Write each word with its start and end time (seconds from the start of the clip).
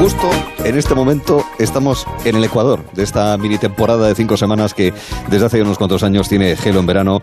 Justo 0.00 0.30
en 0.64 0.78
este 0.78 0.94
momento 0.94 1.44
estamos 1.58 2.06
en 2.24 2.34
el 2.34 2.42
Ecuador 2.42 2.82
de 2.94 3.02
esta 3.02 3.36
mini 3.36 3.58
temporada 3.58 4.08
de 4.08 4.14
cinco 4.14 4.38
semanas 4.38 4.72
que 4.72 4.94
desde 5.28 5.44
hace 5.44 5.60
unos 5.60 5.76
cuantos 5.76 6.02
años 6.02 6.26
tiene 6.26 6.56
gelo 6.56 6.80
en 6.80 6.86
verano. 6.86 7.20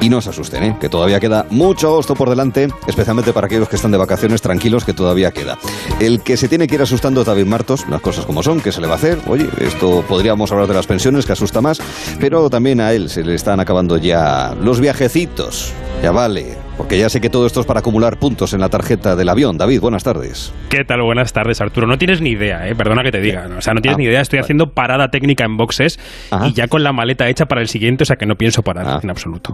Y 0.00 0.08
no 0.08 0.20
se 0.20 0.30
asusten, 0.30 0.62
¿eh? 0.62 0.76
que 0.80 0.88
todavía 0.88 1.18
queda 1.18 1.46
mucho 1.50 1.88
agosto 1.88 2.14
por 2.14 2.30
delante, 2.30 2.68
especialmente 2.86 3.32
para 3.32 3.48
aquellos 3.48 3.68
que 3.68 3.74
están 3.74 3.90
de 3.90 3.98
vacaciones 3.98 4.40
tranquilos, 4.40 4.84
que 4.84 4.92
todavía 4.92 5.32
queda. 5.32 5.58
El 5.98 6.20
que 6.20 6.36
se 6.36 6.46
tiene 6.46 6.68
que 6.68 6.76
ir 6.76 6.82
asustando 6.82 7.22
es 7.22 7.26
David 7.26 7.46
Martos, 7.46 7.88
las 7.88 8.00
cosas 8.00 8.24
como 8.24 8.44
son, 8.44 8.60
¿qué 8.60 8.70
se 8.70 8.80
le 8.80 8.86
va 8.86 8.92
a 8.92 8.96
hacer? 8.98 9.18
Oye, 9.26 9.48
esto 9.58 10.04
podríamos 10.08 10.52
hablar 10.52 10.68
de 10.68 10.74
las 10.74 10.86
pensiones, 10.86 11.26
que 11.26 11.32
asusta 11.32 11.60
más, 11.60 11.80
pero 12.20 12.48
también 12.50 12.80
a 12.80 12.92
él 12.92 13.10
se 13.10 13.24
le 13.24 13.34
están 13.34 13.58
acabando 13.58 13.96
ya 13.96 14.54
los 14.60 14.78
viajecitos. 14.78 15.72
Ya 16.02 16.12
vale, 16.12 16.56
porque 16.76 16.98
ya 16.98 17.08
sé 17.08 17.20
que 17.20 17.30
todo 17.30 17.46
esto 17.46 17.60
es 17.60 17.66
para 17.66 17.80
acumular 17.80 18.18
puntos 18.18 18.54
en 18.54 18.60
la 18.60 18.68
tarjeta 18.68 19.16
del 19.16 19.28
avión. 19.28 19.58
David, 19.58 19.80
buenas 19.80 20.04
tardes. 20.04 20.52
¿Qué 20.68 20.84
tal? 20.84 21.02
Buenas 21.02 21.32
tardes, 21.32 21.60
Arturo. 21.60 21.86
No 21.86 21.98
tienes 21.98 22.20
ni 22.20 22.30
idea, 22.30 22.68
¿eh? 22.68 22.74
perdona 22.74 23.02
que 23.02 23.10
te 23.10 23.20
diga. 23.20 23.48
O 23.56 23.60
sea, 23.60 23.74
no 23.74 23.80
tienes 23.80 23.96
ah, 23.96 23.98
ni 23.98 24.06
idea. 24.06 24.20
Estoy 24.20 24.38
haciendo 24.38 24.72
parada 24.72 25.08
técnica 25.08 25.44
en 25.44 25.56
boxes 25.56 25.98
y 26.46 26.52
ya 26.52 26.68
con 26.68 26.82
la 26.82 26.92
maleta 26.92 27.28
hecha 27.28 27.46
para 27.46 27.60
el 27.60 27.68
siguiente, 27.68 28.02
o 28.02 28.06
sea 28.06 28.16
que 28.16 28.26
no 28.26 28.36
pienso 28.36 28.62
parar 28.62 28.86
ah. 28.86 29.00
en 29.02 29.10
absoluto. 29.10 29.52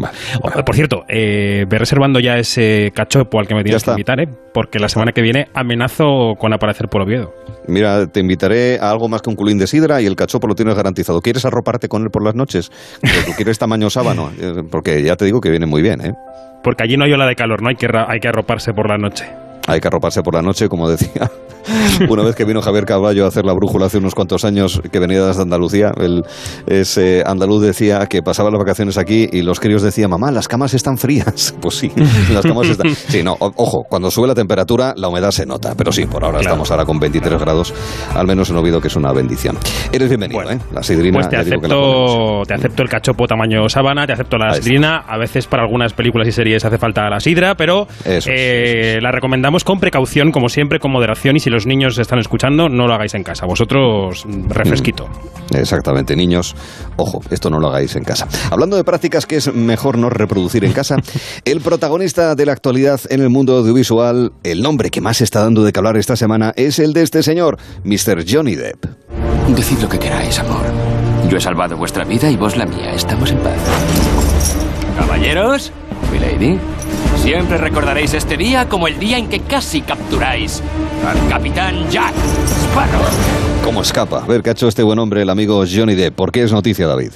por 0.65 0.74
cierto, 0.74 1.05
eh, 1.09 1.65
ve 1.69 1.79
reservando 1.79 2.20
ya 2.20 2.37
ese 2.37 2.93
cachopo 2.95 3.38
al 3.41 3.46
que 3.46 3.55
me 3.55 3.62
tienes 3.62 3.85
que 3.85 3.91
invitar, 3.91 4.21
¿eh? 4.21 4.29
porque 4.52 4.79
la 4.79 4.88
semana 4.88 5.12
que 5.12 5.23
viene 5.23 5.46
amenazo 5.55 6.35
con 6.38 6.52
aparecer 6.52 6.88
por 6.88 7.02
Oviedo. 7.02 7.32
Mira, 7.66 8.07
te 8.07 8.21
invitaré 8.21 8.79
a 8.80 8.91
algo 8.91 9.09
más 9.09 9.23
que 9.23 9.30
un 9.30 9.37
culín 9.37 9.59
de 9.59 9.66
sidra 9.66 10.01
y 10.01 10.07
el 10.07 10.16
cachopo 10.16 10.46
lo 10.46 10.55
tienes 10.55 10.74
garantizado. 10.74 11.21
¿Quieres 11.21 11.45
arroparte 11.45 11.88
con 11.88 12.02
él 12.02 12.09
por 12.10 12.24
las 12.24 12.35
noches? 12.35 12.71
¿Tú 13.01 13.32
quieres 13.37 13.59
tamaño 13.59 13.91
sábano? 13.91 14.30
Eh, 14.41 14.62
porque 14.71 15.02
ya 15.02 15.16
te 15.16 15.24
digo 15.24 15.41
que 15.41 15.51
viene 15.51 15.66
muy 15.66 15.82
bien, 15.82 16.01
¿eh? 16.01 16.12
Porque 16.62 16.83
allí 16.83 16.97
no 16.97 17.05
hay 17.05 17.12
ola 17.12 17.27
de 17.27 17.37
calor, 17.37 17.62
¿no? 17.62 17.69
Hay 17.69 17.77
que, 17.77 17.89
hay 18.09 18.21
que 18.21 18.29
arroparse 18.29 18.73
por 18.73 18.89
la 18.89 18.99
noche. 18.99 19.27
Hay 19.66 19.80
que 19.80 19.89
arroparse 19.89 20.23
por 20.23 20.35
la 20.35 20.43
noche, 20.43 20.69
como 20.69 20.89
decía 20.89 21.30
Una 22.09 22.23
vez 22.23 22.35
que 22.35 22.45
vino 22.45 22.61
Javier 22.63 22.85
Caballo 22.85 23.25
a 23.25 23.29
hacer 23.29 23.45
la 23.45 23.53
brújula 23.53 23.87
hace 23.87 23.99
unos 23.99 24.15
cuantos 24.15 24.45
años, 24.45 24.81
que 24.91 24.99
venía 24.99 25.25
desde 25.25 25.43
Andalucía, 25.43 25.93
el, 25.97 26.23
ese 26.66 27.23
andaluz 27.27 27.63
decía 27.63 28.07
que 28.07 28.23
pasaba 28.23 28.51
las 28.51 28.59
vacaciones 28.59 28.99
aquí 28.99 29.29
y 29.33 29.43
los 29.43 29.60
críos 29.60 29.83
decían, 29.83 30.10
mamá, 30.10 30.30
las 30.30 30.49
camas 30.49 30.75
están 30.75 30.99
frías. 30.99 31.55
Pues 31.69 31.75
sí, 31.75 31.93
las 32.33 32.45
camas 32.45 32.69
están... 32.69 32.88
Sí, 33.09 33.23
no, 33.23 33.37
ojo, 33.38 33.85
cuando 33.88 34.10
sube 34.10 34.29
la 34.29 34.35
temperatura, 34.35 34.95
la 34.97 35.09
humedad 35.09 35.30
se 35.30 35.45
nota, 35.45 35.75
pero 35.77 35.93
sí, 35.93 36.07
por 36.07 36.25
ahora 36.25 36.41
estamos 36.41 36.71
ahora 36.71 36.85
con 36.85 36.99
23 36.99 37.41
grados, 37.41 37.75
al 38.15 38.27
menos 38.27 38.49
en 38.51 38.57
Oviedo, 38.57 38.80
que 38.80 38.88
es 38.88 38.97
una 38.97 39.13
bendición. 39.13 39.59
Eres 39.93 40.09
bienvenido, 40.09 40.51
¿eh? 40.51 40.59
La 40.73 40.82
sidrina... 40.82 41.19
Pues 41.19 41.29
te 41.29 41.37
acepto, 41.37 42.43
te 42.47 42.55
acepto 42.55 42.82
el 42.82 42.88
cachopo 42.88 43.27
tamaño 43.27 43.69
sábana, 43.69 44.07
te 44.07 44.13
acepto 44.13 44.38
la 44.38 44.55
sidrina, 44.55 44.99
a 45.07 45.19
veces 45.19 45.47
para 45.47 45.65
algunas 45.65 45.93
películas 45.93 46.29
y 46.29 46.32
series 46.32 46.65
hace 46.65 46.79
falta 46.79 47.09
la 47.10 47.21
sidra, 47.21 47.55
pero 47.55 47.88
eh, 48.05 48.99
la 49.01 49.10
recomendamos 49.10 49.65
con 49.65 49.80
precaución, 49.80 50.30
como 50.30 50.49
siempre, 50.49 50.79
con 50.79 50.93
moderación 50.93 51.37
y 51.37 51.41
si 51.41 51.51
los 51.59 51.66
niños 51.66 51.98
están 51.98 52.20
escuchando, 52.20 52.68
no 52.68 52.87
lo 52.87 52.95
hagáis 52.95 53.14
en 53.14 53.24
casa. 53.24 53.45
Vosotros, 53.45 54.24
refresquito. 54.46 55.09
Mm, 55.09 55.56
exactamente, 55.56 56.14
niños, 56.14 56.54
ojo, 56.95 57.20
esto 57.30 57.51
no 57.51 57.59
lo 57.59 57.66
hagáis 57.66 57.96
en 57.96 58.04
casa. 58.04 58.28
Hablando 58.52 58.76
de 58.76 58.84
prácticas 58.84 59.26
que 59.26 59.34
es 59.34 59.52
mejor 59.52 59.98
no 59.98 60.09
reproducir 60.09 60.64
en 60.64 60.73
casa, 60.73 60.98
el 61.45 61.60
protagonista 61.60 62.36
de 62.36 62.46
la 62.46 62.52
actualidad 62.52 63.01
en 63.10 63.23
el 63.23 63.29
mundo 63.29 63.56
audiovisual, 63.56 64.31
el 64.44 64.62
nombre 64.62 64.91
que 64.91 65.00
más 65.00 65.20
está 65.20 65.41
dando 65.41 65.64
de 65.64 65.72
que 65.72 65.81
hablar 65.81 65.97
esta 65.97 66.14
semana, 66.14 66.53
es 66.54 66.78
el 66.78 66.92
de 66.92 67.03
este 67.03 67.25
señor, 67.25 67.59
Mr. 67.82 68.25
Johnny 68.25 68.54
Depp. 68.54 68.86
Decid 69.48 69.81
lo 69.81 69.88
que 69.88 69.98
queráis, 69.98 70.38
amor. 70.38 70.64
Yo 71.28 71.38
he 71.38 71.41
salvado 71.41 71.76
vuestra 71.76 72.04
vida 72.04 72.31
y 72.31 72.36
vos 72.36 72.56
la 72.56 72.66
mía. 72.66 72.94
Estamos 72.94 73.32
en 73.32 73.38
paz. 73.38 73.59
Caballeros, 74.97 75.72
lady. 76.20 76.56
Siempre 77.16 77.59
recordaréis 77.59 78.15
este 78.15 78.37
día 78.37 78.69
como 78.69 78.88
el 78.88 78.99
día 78.99 79.19
en 79.19 79.28
que 79.28 79.41
casi 79.41 79.82
capturáis 79.82 80.62
al 81.06 81.28
capitán 81.28 81.88
Jack 81.91 82.15
Sparrow. 82.47 83.03
¿Cómo 83.65 83.82
escapa? 83.82 84.22
A 84.22 84.27
ver 84.27 84.43
qué 84.43 84.50
ha 84.50 84.53
hecho 84.53 84.69
este 84.69 84.82
buen 84.82 84.99
hombre, 84.99 85.22
el 85.22 85.31
amigo 85.31 85.65
Johnny 85.71 85.94
Depp. 85.94 86.15
¿Por 86.15 86.32
qué 86.32 86.43
es 86.43 86.53
noticia, 86.53 86.87
David? 86.87 87.10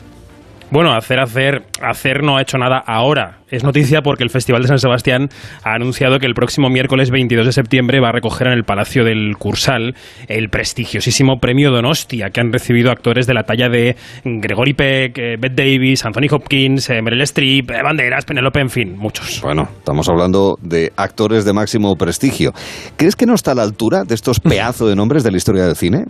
Bueno, 0.73 0.95
hacer, 0.95 1.20
hacer, 1.20 1.65
hacer 1.83 2.23
no 2.23 2.39
ha 2.39 2.41
hecho 2.41 2.56
nada 2.56 2.78
ahora. 2.78 3.41
Es 3.50 3.62
noticia 3.62 4.00
porque 4.00 4.25
el 4.25 4.31
Festival 4.31 4.62
de 4.62 4.69
San 4.69 4.78
Sebastián 4.78 5.28
ha 5.62 5.75
anunciado 5.75 6.19
que 6.19 6.25
el 6.25 6.33
próximo 6.33 6.71
miércoles 6.71 7.10
22 7.10 7.44
de 7.44 7.53
septiembre 7.53 8.00
va 8.00 8.09
a 8.09 8.12
recoger 8.12 8.47
en 8.47 8.55
el 8.55 8.65
Palacio 8.65 9.05
del 9.05 9.37
Cursal 9.37 9.94
el 10.28 10.49
prestigiosísimo 10.49 11.37
premio 11.38 11.71
Donostia 11.71 12.31
que 12.31 12.41
han 12.41 12.50
recibido 12.50 12.91
actores 12.91 13.27
de 13.27 13.34
la 13.34 13.43
talla 13.43 13.69
de 13.69 13.97
Gregory 14.25 14.72
Peck, 14.72 15.19
eh, 15.19 15.37
Bette 15.38 15.62
Davis, 15.62 16.06
Anthony 16.06 16.28
Hopkins, 16.31 16.88
eh, 16.88 17.03
Meryl 17.03 17.21
Streep, 17.21 17.71
eh, 17.71 17.82
Banderas, 17.84 18.25
Penelope, 18.25 18.61
en 18.61 18.71
fin, 18.71 18.97
muchos. 18.97 19.43
Bueno, 19.43 19.69
estamos 19.77 20.09
hablando 20.09 20.56
de 20.62 20.91
actores 20.97 21.44
de 21.44 21.53
máximo 21.53 21.94
prestigio. 21.97 22.53
¿Crees 22.97 23.15
que 23.15 23.27
no 23.27 23.34
está 23.34 23.53
a 23.53 23.56
la 23.56 23.62
altura 23.62 24.05
de 24.05 24.15
estos 24.15 24.41
pedazos 24.41 24.88
de 24.88 24.97
nombres 24.97 25.22
de 25.22 25.31
la 25.31 25.37
historia 25.37 25.66
del 25.66 25.77
cine? 25.77 26.06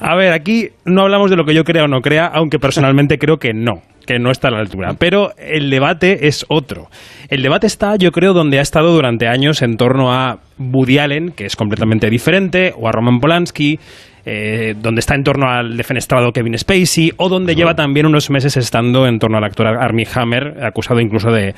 A 0.00 0.16
ver, 0.16 0.32
aquí 0.32 0.70
no 0.86 1.02
hablamos 1.02 1.28
de 1.28 1.36
lo 1.36 1.44
que 1.44 1.54
yo 1.54 1.64
crea 1.64 1.84
o 1.84 1.88
no 1.88 2.00
crea, 2.00 2.24
aunque 2.32 2.58
personalmente 2.58 3.18
creo 3.18 3.36
que 3.36 3.52
no 3.52 3.73
que 4.06 4.18
no 4.18 4.30
está 4.30 4.48
a 4.48 4.50
la 4.52 4.60
altura. 4.60 4.94
Pero 4.98 5.30
el 5.38 5.70
debate 5.70 6.26
es 6.26 6.44
otro. 6.48 6.88
El 7.28 7.42
debate 7.42 7.66
está, 7.66 7.96
yo 7.96 8.10
creo, 8.12 8.32
donde 8.32 8.58
ha 8.58 8.62
estado 8.62 8.92
durante 8.92 9.26
años 9.26 9.62
en 9.62 9.76
torno 9.76 10.12
a 10.12 10.38
Woody 10.58 10.98
Allen, 10.98 11.32
que 11.32 11.46
es 11.46 11.56
completamente 11.56 12.10
diferente, 12.10 12.72
o 12.76 12.88
a 12.88 12.92
Roman 12.92 13.20
Polanski, 13.20 13.78
eh, 14.26 14.74
donde 14.78 15.00
está 15.00 15.14
en 15.14 15.22
torno 15.22 15.48
al 15.48 15.76
defenestrado 15.76 16.32
Kevin 16.32 16.56
Spacey, 16.56 17.12
o 17.16 17.28
donde 17.28 17.54
lleva 17.54 17.74
también 17.74 18.06
unos 18.06 18.30
meses 18.30 18.56
estando 18.56 19.06
en 19.06 19.18
torno 19.18 19.38
al 19.38 19.44
actor 19.44 19.66
Armie 19.66 20.06
Hammer, 20.14 20.64
acusado 20.64 21.00
incluso 21.00 21.30
de, 21.30 21.54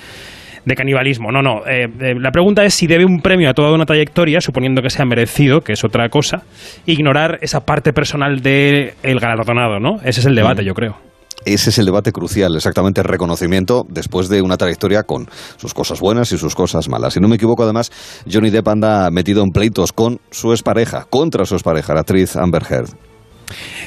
canibalismo. 0.76 1.30
No, 1.30 1.42
no. 1.42 1.64
Eh, 1.66 1.86
eh, 2.00 2.14
la 2.18 2.32
pregunta 2.32 2.64
es 2.64 2.74
si 2.74 2.88
debe 2.88 3.04
un 3.04 3.20
premio 3.20 3.48
a 3.48 3.54
toda 3.54 3.72
una 3.72 3.86
trayectoria, 3.86 4.40
suponiendo 4.40 4.82
que 4.82 4.90
sea 4.90 5.04
merecido, 5.04 5.60
que 5.60 5.74
es 5.74 5.84
otra 5.84 6.08
cosa, 6.08 6.42
ignorar 6.86 7.38
esa 7.40 7.60
parte 7.64 7.92
personal 7.92 8.40
del 8.40 8.94
el 9.02 9.20
galardonado, 9.20 9.78
¿no? 9.78 10.00
Ese 10.04 10.20
es 10.20 10.26
el 10.26 10.34
debate, 10.34 10.64
yo 10.64 10.74
creo. 10.74 10.96
Ese 11.44 11.70
es 11.70 11.78
el 11.78 11.86
debate 11.86 12.12
crucial, 12.12 12.56
exactamente 12.56 13.00
el 13.00 13.06
reconocimiento 13.06 13.86
después 13.88 14.28
de 14.28 14.42
una 14.42 14.56
trayectoria 14.56 15.04
con 15.04 15.28
sus 15.56 15.74
cosas 15.74 16.00
buenas 16.00 16.32
y 16.32 16.38
sus 16.38 16.54
cosas 16.54 16.88
malas. 16.88 17.14
Si 17.14 17.20
no 17.20 17.28
me 17.28 17.36
equivoco, 17.36 17.62
además, 17.62 17.92
Johnny 18.30 18.50
Depp 18.50 18.68
anda 18.68 19.10
metido 19.10 19.42
en 19.42 19.50
pleitos 19.50 19.92
con 19.92 20.20
su 20.30 20.52
expareja, 20.52 21.06
contra 21.08 21.44
su 21.44 21.54
expareja, 21.54 21.94
la 21.94 22.00
actriz 22.00 22.36
Amber 22.36 22.64
Heard. 22.68 23.15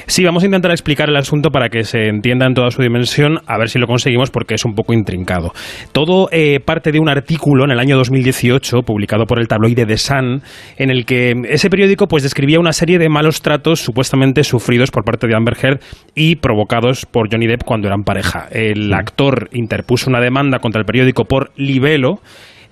Sí, 0.06 0.24
vamos 0.24 0.42
a 0.42 0.46
intentar 0.46 0.70
explicar 0.70 1.08
el 1.08 1.16
asunto 1.16 1.50
para 1.50 1.68
que 1.68 1.84
se 1.84 2.08
entienda 2.08 2.46
en 2.46 2.54
toda 2.54 2.70
su 2.70 2.82
dimensión, 2.82 3.38
a 3.46 3.58
ver 3.58 3.68
si 3.68 3.78
lo 3.78 3.86
conseguimos 3.86 4.30
porque 4.30 4.54
es 4.54 4.64
un 4.64 4.74
poco 4.74 4.92
intrincado. 4.92 5.52
Todo 5.92 6.28
eh, 6.32 6.60
parte 6.60 6.92
de 6.92 6.98
un 6.98 7.08
artículo 7.08 7.64
en 7.64 7.70
el 7.70 7.78
año 7.78 7.96
2018 7.96 8.82
publicado 8.82 9.26
por 9.26 9.38
el 9.38 9.48
tabloide 9.48 9.86
The 9.86 9.96
Sun, 9.96 10.42
en 10.76 10.90
el 10.90 11.04
que 11.04 11.34
ese 11.48 11.70
periódico 11.70 12.06
pues 12.06 12.22
describía 12.22 12.58
una 12.58 12.72
serie 12.72 12.98
de 12.98 13.08
malos 13.08 13.42
tratos 13.42 13.80
supuestamente 13.80 14.44
sufridos 14.44 14.90
por 14.90 15.04
parte 15.04 15.26
de 15.26 15.36
Amber 15.36 15.56
Heard 15.60 15.80
y 16.14 16.36
provocados 16.36 17.06
por 17.06 17.30
Johnny 17.30 17.46
Depp 17.46 17.64
cuando 17.64 17.88
eran 17.88 18.02
pareja. 18.02 18.48
El 18.50 18.92
actor 18.92 19.48
interpuso 19.52 20.10
una 20.10 20.20
demanda 20.20 20.58
contra 20.58 20.80
el 20.80 20.86
periódico 20.86 21.24
por 21.24 21.52
libelo 21.56 22.20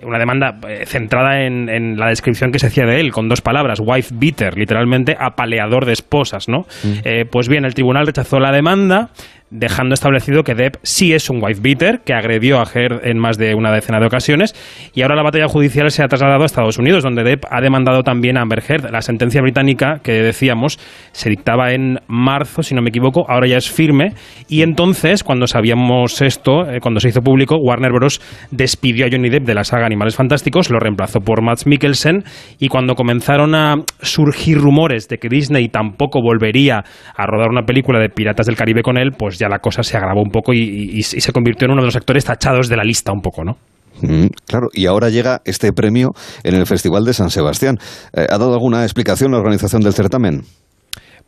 una 0.02 0.18
demanda 0.18 0.58
eh, 0.68 0.84
centrada 0.86 1.42
en, 1.42 1.98
la 1.98 2.08
descripción 2.08 2.52
que 2.52 2.58
se 2.58 2.68
hacía 2.68 2.86
de 2.86 3.00
él, 3.00 3.12
con 3.12 3.28
dos 3.28 3.40
palabras, 3.40 3.80
wife 3.80 4.14
beater, 4.16 4.56
literalmente 4.56 5.16
apaleador 5.18 5.86
de 5.86 5.92
esposas, 5.92 6.48
¿no? 6.48 6.66
Mm. 6.82 6.92
Eh, 7.04 7.24
pues 7.30 7.48
bien, 7.48 7.64
el 7.64 7.74
tribunal 7.74 8.06
rechazó 8.06 8.38
la 8.38 8.52
demanda, 8.52 9.10
dejando 9.50 9.94
establecido 9.94 10.42
que 10.42 10.54
Depp 10.54 10.76
sí 10.82 11.12
es 11.12 11.30
un 11.30 11.42
wife 11.42 11.60
beater, 11.60 12.00
que 12.04 12.12
agredió 12.12 12.60
a 12.60 12.64
Heard 12.64 13.06
en 13.06 13.18
más 13.18 13.38
de 13.38 13.54
una 13.54 13.72
decena 13.72 13.98
de 14.00 14.06
ocasiones, 14.06 14.54
y 14.94 15.02
ahora 15.02 15.16
la 15.16 15.22
batalla 15.22 15.48
judicial 15.48 15.90
se 15.90 16.02
ha 16.02 16.08
trasladado 16.08 16.42
a 16.42 16.46
Estados 16.46 16.78
Unidos, 16.78 17.02
donde 17.02 17.24
Depp 17.24 17.44
ha 17.50 17.60
demandado 17.60 18.02
también 18.02 18.36
a 18.36 18.42
Amber 18.42 18.62
Heard. 18.66 18.90
La 18.90 19.00
sentencia 19.00 19.40
británica, 19.40 20.00
que 20.02 20.12
decíamos, 20.12 20.78
se 21.12 21.30
dictaba 21.30 21.72
en 21.72 21.98
marzo, 22.08 22.62
si 22.62 22.74
no 22.74 22.82
me 22.82 22.90
equivoco, 22.90 23.24
ahora 23.28 23.46
ya 23.46 23.56
es 23.56 23.70
firme, 23.70 24.12
y 24.48 24.62
entonces, 24.62 25.24
cuando 25.24 25.46
sabíamos 25.46 26.20
esto, 26.20 26.70
eh, 26.70 26.80
cuando 26.80 27.00
se 27.00 27.08
hizo 27.08 27.22
público, 27.22 27.56
Warner 27.56 27.92
Bros. 27.92 28.20
despidió 28.50 29.06
a 29.06 29.08
Johnny 29.10 29.30
Depp 29.30 29.44
de 29.44 29.54
la 29.54 29.64
saga 29.64 29.86
Animales 29.86 30.16
Fantásticos, 30.16 30.70
lo 30.70 30.78
reemplazó 30.78 31.20
por 31.20 31.42
Matt 31.42 31.64
Mikkelsen, 31.64 32.24
y 32.58 32.68
cuando 32.68 32.94
comenzaron 32.94 33.54
a 33.54 33.76
surgir 34.02 34.58
rumores 34.58 35.08
de 35.08 35.18
que 35.18 35.28
Disney 35.28 35.68
tampoco 35.68 36.20
volvería 36.20 36.84
a 37.16 37.26
rodar 37.26 37.48
una 37.48 37.62
película 37.62 37.98
de 37.98 38.08
Piratas 38.08 38.46
del 38.46 38.56
Caribe 38.56 38.82
con 38.82 38.98
él, 38.98 39.12
pues 39.12 39.37
ya 39.38 39.48
la 39.48 39.58
cosa 39.58 39.82
se 39.82 39.96
agravó 39.96 40.22
un 40.22 40.30
poco 40.30 40.52
y, 40.52 41.02
se 41.02 41.32
convirtió 41.32 41.66
en 41.66 41.72
uno 41.72 41.82
de 41.82 41.86
los 41.86 41.96
actores 41.96 42.24
tachados 42.24 42.68
de 42.68 42.76
la 42.76 42.84
lista 42.84 43.12
un 43.12 43.20
poco, 43.20 43.44
¿no? 43.44 43.56
Mm, 44.02 44.26
claro, 44.46 44.68
y 44.72 44.86
ahora 44.86 45.08
llega 45.10 45.40
este 45.44 45.72
premio 45.72 46.10
en 46.44 46.54
el 46.54 46.66
Festival 46.66 47.04
de 47.04 47.12
San 47.12 47.30
Sebastián. 47.30 47.78
Eh, 48.12 48.26
¿Ha 48.30 48.38
dado 48.38 48.54
alguna 48.54 48.84
explicación 48.84 49.32
la 49.32 49.38
organización 49.38 49.82
del 49.82 49.92
certamen? 49.92 50.42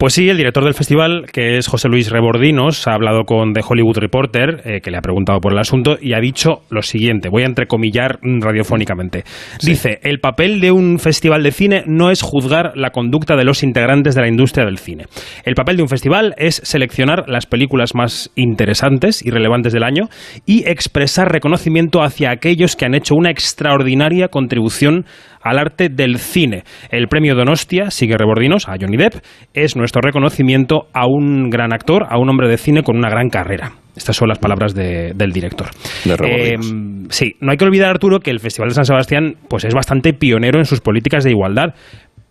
Pues 0.00 0.14
sí, 0.14 0.30
el 0.30 0.38
director 0.38 0.64
del 0.64 0.72
festival, 0.72 1.26
que 1.30 1.58
es 1.58 1.68
José 1.68 1.90
Luis 1.90 2.08
Rebordinos, 2.08 2.88
ha 2.88 2.94
hablado 2.94 3.24
con 3.24 3.52
The 3.52 3.60
Hollywood 3.62 3.98
Reporter, 3.98 4.62
eh, 4.64 4.80
que 4.80 4.90
le 4.90 4.96
ha 4.96 5.02
preguntado 5.02 5.40
por 5.40 5.52
el 5.52 5.58
asunto, 5.58 5.98
y 6.00 6.14
ha 6.14 6.20
dicho 6.20 6.62
lo 6.70 6.80
siguiente, 6.80 7.28
voy 7.28 7.42
a 7.42 7.46
entrecomillar 7.46 8.18
radiofónicamente. 8.22 9.24
Dice, 9.62 10.00
el 10.02 10.18
papel 10.18 10.62
de 10.62 10.72
un 10.72 10.98
festival 11.00 11.42
de 11.42 11.52
cine 11.52 11.82
no 11.86 12.10
es 12.10 12.22
juzgar 12.22 12.72
la 12.76 12.92
conducta 12.92 13.36
de 13.36 13.44
los 13.44 13.62
integrantes 13.62 14.14
de 14.14 14.22
la 14.22 14.28
industria 14.28 14.64
del 14.64 14.78
cine. 14.78 15.04
El 15.44 15.54
papel 15.54 15.76
de 15.76 15.82
un 15.82 15.90
festival 15.90 16.34
es 16.38 16.62
seleccionar 16.64 17.28
las 17.28 17.44
películas 17.44 17.94
más 17.94 18.30
interesantes 18.36 19.22
y 19.22 19.28
relevantes 19.28 19.74
del 19.74 19.84
año 19.84 20.08
y 20.46 20.66
expresar 20.66 21.30
reconocimiento 21.30 22.02
hacia 22.02 22.30
aquellos 22.30 22.74
que 22.74 22.86
han 22.86 22.94
hecho 22.94 23.16
una 23.16 23.30
extraordinaria 23.30 24.28
contribución 24.28 25.04
al 25.42 25.58
arte 25.58 25.88
del 25.88 26.18
cine. 26.18 26.64
El 26.90 27.08
premio 27.08 27.34
Donostia, 27.34 27.90
sigue 27.90 28.16
rebordinos, 28.16 28.68
a 28.68 28.74
Johnny 28.80 28.96
Depp, 28.96 29.14
es 29.54 29.76
nuestro 29.76 30.00
reconocimiento 30.02 30.88
a 30.92 31.06
un 31.06 31.50
gran 31.50 31.72
actor, 31.72 32.06
a 32.08 32.18
un 32.18 32.28
hombre 32.28 32.48
de 32.48 32.56
cine 32.56 32.82
con 32.82 32.96
una 32.96 33.10
gran 33.10 33.28
carrera. 33.28 33.72
Estas 33.96 34.16
son 34.16 34.28
las 34.28 34.38
palabras 34.38 34.74
del 34.74 35.32
director. 35.32 35.68
Eh, 36.06 36.56
sí, 37.08 37.34
no 37.40 37.50
hay 37.50 37.56
que 37.58 37.64
olvidar, 37.64 37.90
Arturo, 37.90 38.20
que 38.20 38.30
el 38.30 38.40
Festival 38.40 38.70
de 38.70 38.74
San 38.74 38.84
Sebastián 38.84 39.34
pues, 39.48 39.64
es 39.64 39.74
bastante 39.74 40.12
pionero 40.12 40.58
en 40.58 40.64
sus 40.64 40.80
políticas 40.80 41.24
de 41.24 41.30
igualdad 41.30 41.74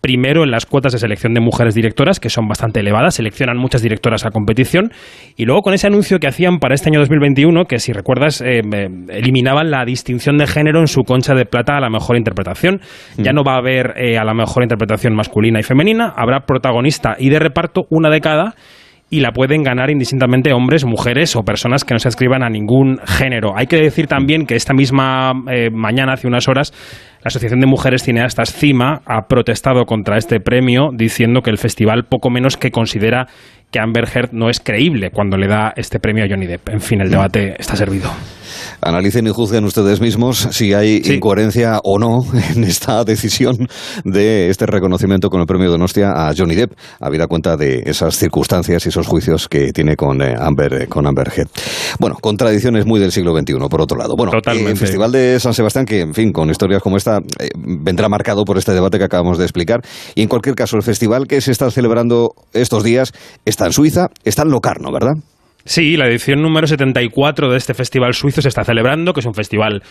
primero 0.00 0.44
en 0.44 0.50
las 0.50 0.66
cuotas 0.66 0.92
de 0.92 0.98
selección 0.98 1.34
de 1.34 1.40
mujeres 1.40 1.74
directoras, 1.74 2.20
que 2.20 2.30
son 2.30 2.46
bastante 2.48 2.80
elevadas, 2.80 3.14
seleccionan 3.14 3.56
muchas 3.56 3.82
directoras 3.82 4.24
a 4.24 4.30
competición, 4.30 4.92
y 5.36 5.44
luego 5.44 5.62
con 5.62 5.74
ese 5.74 5.86
anuncio 5.86 6.18
que 6.18 6.26
hacían 6.26 6.58
para 6.58 6.74
este 6.74 6.88
año 6.90 7.00
2021, 7.00 7.64
que 7.64 7.78
si 7.78 7.92
recuerdas, 7.92 8.40
eh, 8.40 8.60
eliminaban 9.08 9.70
la 9.70 9.84
distinción 9.84 10.38
de 10.38 10.46
género 10.46 10.80
en 10.80 10.86
su 10.86 11.02
concha 11.02 11.34
de 11.34 11.44
plata 11.44 11.76
a 11.76 11.80
la 11.80 11.90
mejor 11.90 12.16
interpretación. 12.16 12.80
Ya 13.16 13.32
mm. 13.32 13.34
no 13.34 13.44
va 13.44 13.54
a 13.54 13.58
haber 13.58 13.94
eh, 13.96 14.18
a 14.18 14.24
la 14.24 14.34
mejor 14.34 14.62
interpretación 14.62 15.14
masculina 15.14 15.60
y 15.60 15.62
femenina, 15.62 16.12
habrá 16.16 16.40
protagonista 16.40 17.16
y 17.18 17.28
de 17.28 17.38
reparto 17.38 17.82
una 17.90 18.10
de 18.10 18.20
cada 18.20 18.54
y 19.10 19.20
la 19.20 19.32
pueden 19.32 19.64
ganar 19.64 19.90
indistintamente 19.90 20.52
hombres, 20.52 20.84
mujeres 20.84 21.34
o 21.34 21.42
personas 21.42 21.84
que 21.84 21.94
no 21.94 21.98
se 21.98 22.08
adscriban 22.08 22.44
a 22.44 22.48
ningún 22.48 23.00
género. 23.04 23.56
Hay 23.56 23.66
que 23.66 23.76
decir 23.76 24.06
también 24.06 24.46
que 24.46 24.54
esta 24.54 24.72
misma 24.72 25.32
eh, 25.50 25.68
mañana, 25.70 26.12
hace 26.12 26.28
unas 26.28 26.46
horas, 26.46 26.72
la 27.22 27.28
Asociación 27.28 27.60
de 27.60 27.66
Mujeres 27.66 28.04
Cineastas 28.04 28.54
CIMA 28.54 29.02
ha 29.04 29.26
protestado 29.26 29.84
contra 29.84 30.16
este 30.16 30.38
premio 30.40 30.90
diciendo 30.94 31.42
que 31.42 31.50
el 31.50 31.58
festival 31.58 32.04
poco 32.04 32.30
menos 32.30 32.56
que 32.56 32.70
considera 32.70 33.26
que 33.72 33.80
Amber 33.80 34.08
Heard 34.14 34.30
no 34.32 34.48
es 34.48 34.60
creíble 34.60 35.10
cuando 35.10 35.36
le 35.36 35.48
da 35.48 35.72
este 35.76 35.98
premio 35.98 36.24
a 36.24 36.28
Johnny 36.28 36.46
Depp. 36.46 36.68
En 36.70 36.80
fin, 36.80 37.00
el 37.00 37.10
debate 37.10 37.56
está 37.58 37.76
servido. 37.76 38.10
Analicen 38.80 39.26
y 39.26 39.30
juzguen 39.30 39.64
ustedes 39.64 40.00
mismos 40.00 40.48
si 40.52 40.72
hay 40.72 41.02
incoherencia 41.04 41.80
o 41.84 41.98
no 41.98 42.20
en 42.54 42.64
esta 42.64 43.04
decisión 43.04 43.68
de 44.04 44.50
este 44.50 44.66
reconocimiento 44.66 45.28
con 45.30 45.40
el 45.40 45.46
premio 45.46 45.70
Donostia 45.70 46.12
a 46.12 46.32
Johnny 46.36 46.54
Depp, 46.54 46.72
habida 47.00 47.26
cuenta 47.26 47.56
de 47.56 47.82
esas 47.86 48.16
circunstancias 48.16 48.84
y 48.86 48.88
esos 48.88 49.06
juicios 49.06 49.48
que 49.48 49.72
tiene 49.72 49.96
con 49.96 50.20
eh, 50.22 50.34
Amber, 50.38 50.82
eh, 50.82 50.86
con 50.86 51.06
Amber 51.06 51.30
Heard. 51.34 51.48
Bueno, 51.98 52.16
contradicciones 52.20 52.86
muy 52.86 53.00
del 53.00 53.12
siglo 53.12 53.36
XXI, 53.36 53.54
por 53.68 53.80
otro 53.80 53.98
lado. 53.98 54.16
Bueno, 54.16 54.32
el 54.32 54.76
Festival 54.76 55.12
de 55.12 55.38
San 55.40 55.54
Sebastián, 55.54 55.84
que 55.84 56.00
en 56.00 56.14
fin, 56.14 56.32
con 56.32 56.50
historias 56.50 56.82
como 56.82 56.96
esta, 56.96 57.18
eh, 57.38 57.50
vendrá 57.56 58.08
marcado 58.08 58.44
por 58.44 58.58
este 58.58 58.72
debate 58.72 58.98
que 58.98 59.04
acabamos 59.04 59.38
de 59.38 59.44
explicar. 59.44 59.80
Y 60.14 60.22
en 60.22 60.28
cualquier 60.28 60.54
caso, 60.54 60.76
el 60.76 60.82
festival 60.82 61.26
que 61.26 61.40
se 61.40 61.52
está 61.52 61.70
celebrando 61.70 62.34
estos 62.52 62.84
días 62.84 63.12
está 63.44 63.66
en 63.66 63.72
Suiza, 63.72 64.08
está 64.24 64.42
en 64.42 64.50
Locarno, 64.50 64.92
¿verdad? 64.92 65.14
Sí, 65.64 65.96
la 65.96 66.06
edición 66.06 66.42
número 66.42 66.66
74 66.66 67.50
de 67.50 67.56
este 67.56 67.74
festival 67.74 68.14
suizo 68.14 68.42
se 68.42 68.48
está 68.48 68.64
celebrando, 68.64 69.12
que 69.12 69.20
es 69.20 69.26
un 69.26 69.34
festival 69.34 69.82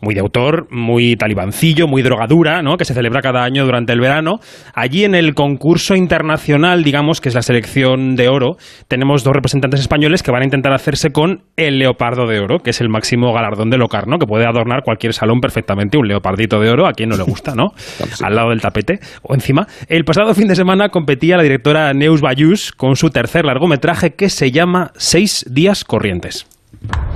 muy 0.00 0.14
de 0.14 0.20
autor, 0.20 0.66
muy 0.70 1.16
talibancillo, 1.16 1.86
muy 1.86 2.02
drogadura, 2.02 2.62
¿no? 2.62 2.76
que 2.76 2.84
se 2.84 2.94
celebra 2.94 3.22
cada 3.22 3.44
año 3.44 3.64
durante 3.64 3.92
el 3.92 4.00
verano. 4.00 4.40
Allí 4.74 5.04
en 5.04 5.14
el 5.14 5.34
concurso 5.34 5.94
internacional, 5.94 6.84
digamos, 6.84 7.20
que 7.20 7.28
es 7.28 7.34
la 7.34 7.42
selección 7.42 8.14
de 8.14 8.28
oro, 8.28 8.56
tenemos 8.88 9.24
dos 9.24 9.34
representantes 9.34 9.80
españoles 9.80 10.22
que 10.22 10.30
van 10.30 10.42
a 10.42 10.44
intentar 10.44 10.72
hacerse 10.72 11.10
con 11.10 11.44
el 11.56 11.78
leopardo 11.78 12.26
de 12.26 12.40
oro, 12.40 12.58
que 12.58 12.70
es 12.70 12.80
el 12.80 12.88
máximo 12.88 13.32
galardón 13.32 13.70
de 13.70 13.78
Locarno, 13.78 14.18
que 14.18 14.26
puede 14.26 14.46
adornar 14.46 14.82
cualquier 14.84 15.14
salón 15.14 15.40
perfectamente, 15.40 15.96
un 15.96 16.08
leopardito 16.08 16.60
de 16.60 16.70
oro, 16.70 16.86
a 16.86 16.92
quien 16.92 17.08
no 17.08 17.16
le 17.16 17.22
gusta, 17.22 17.54
¿no? 17.54 17.68
Al 18.22 18.34
lado 18.34 18.50
del 18.50 18.60
tapete 18.60 18.98
o 19.22 19.34
encima. 19.34 19.66
El 19.88 20.04
pasado 20.04 20.34
fin 20.34 20.48
de 20.48 20.56
semana 20.56 20.90
competía 20.90 21.36
la 21.36 21.42
directora 21.42 21.92
Neus 21.94 22.20
Bayús 22.20 22.72
con 22.72 22.96
su 22.96 23.10
tercer 23.10 23.44
largometraje 23.44 24.14
que 24.14 24.28
se 24.28 24.50
llama 24.50 24.92
Seis 25.16 25.46
días 25.48 25.82
corrientes. 25.82 26.44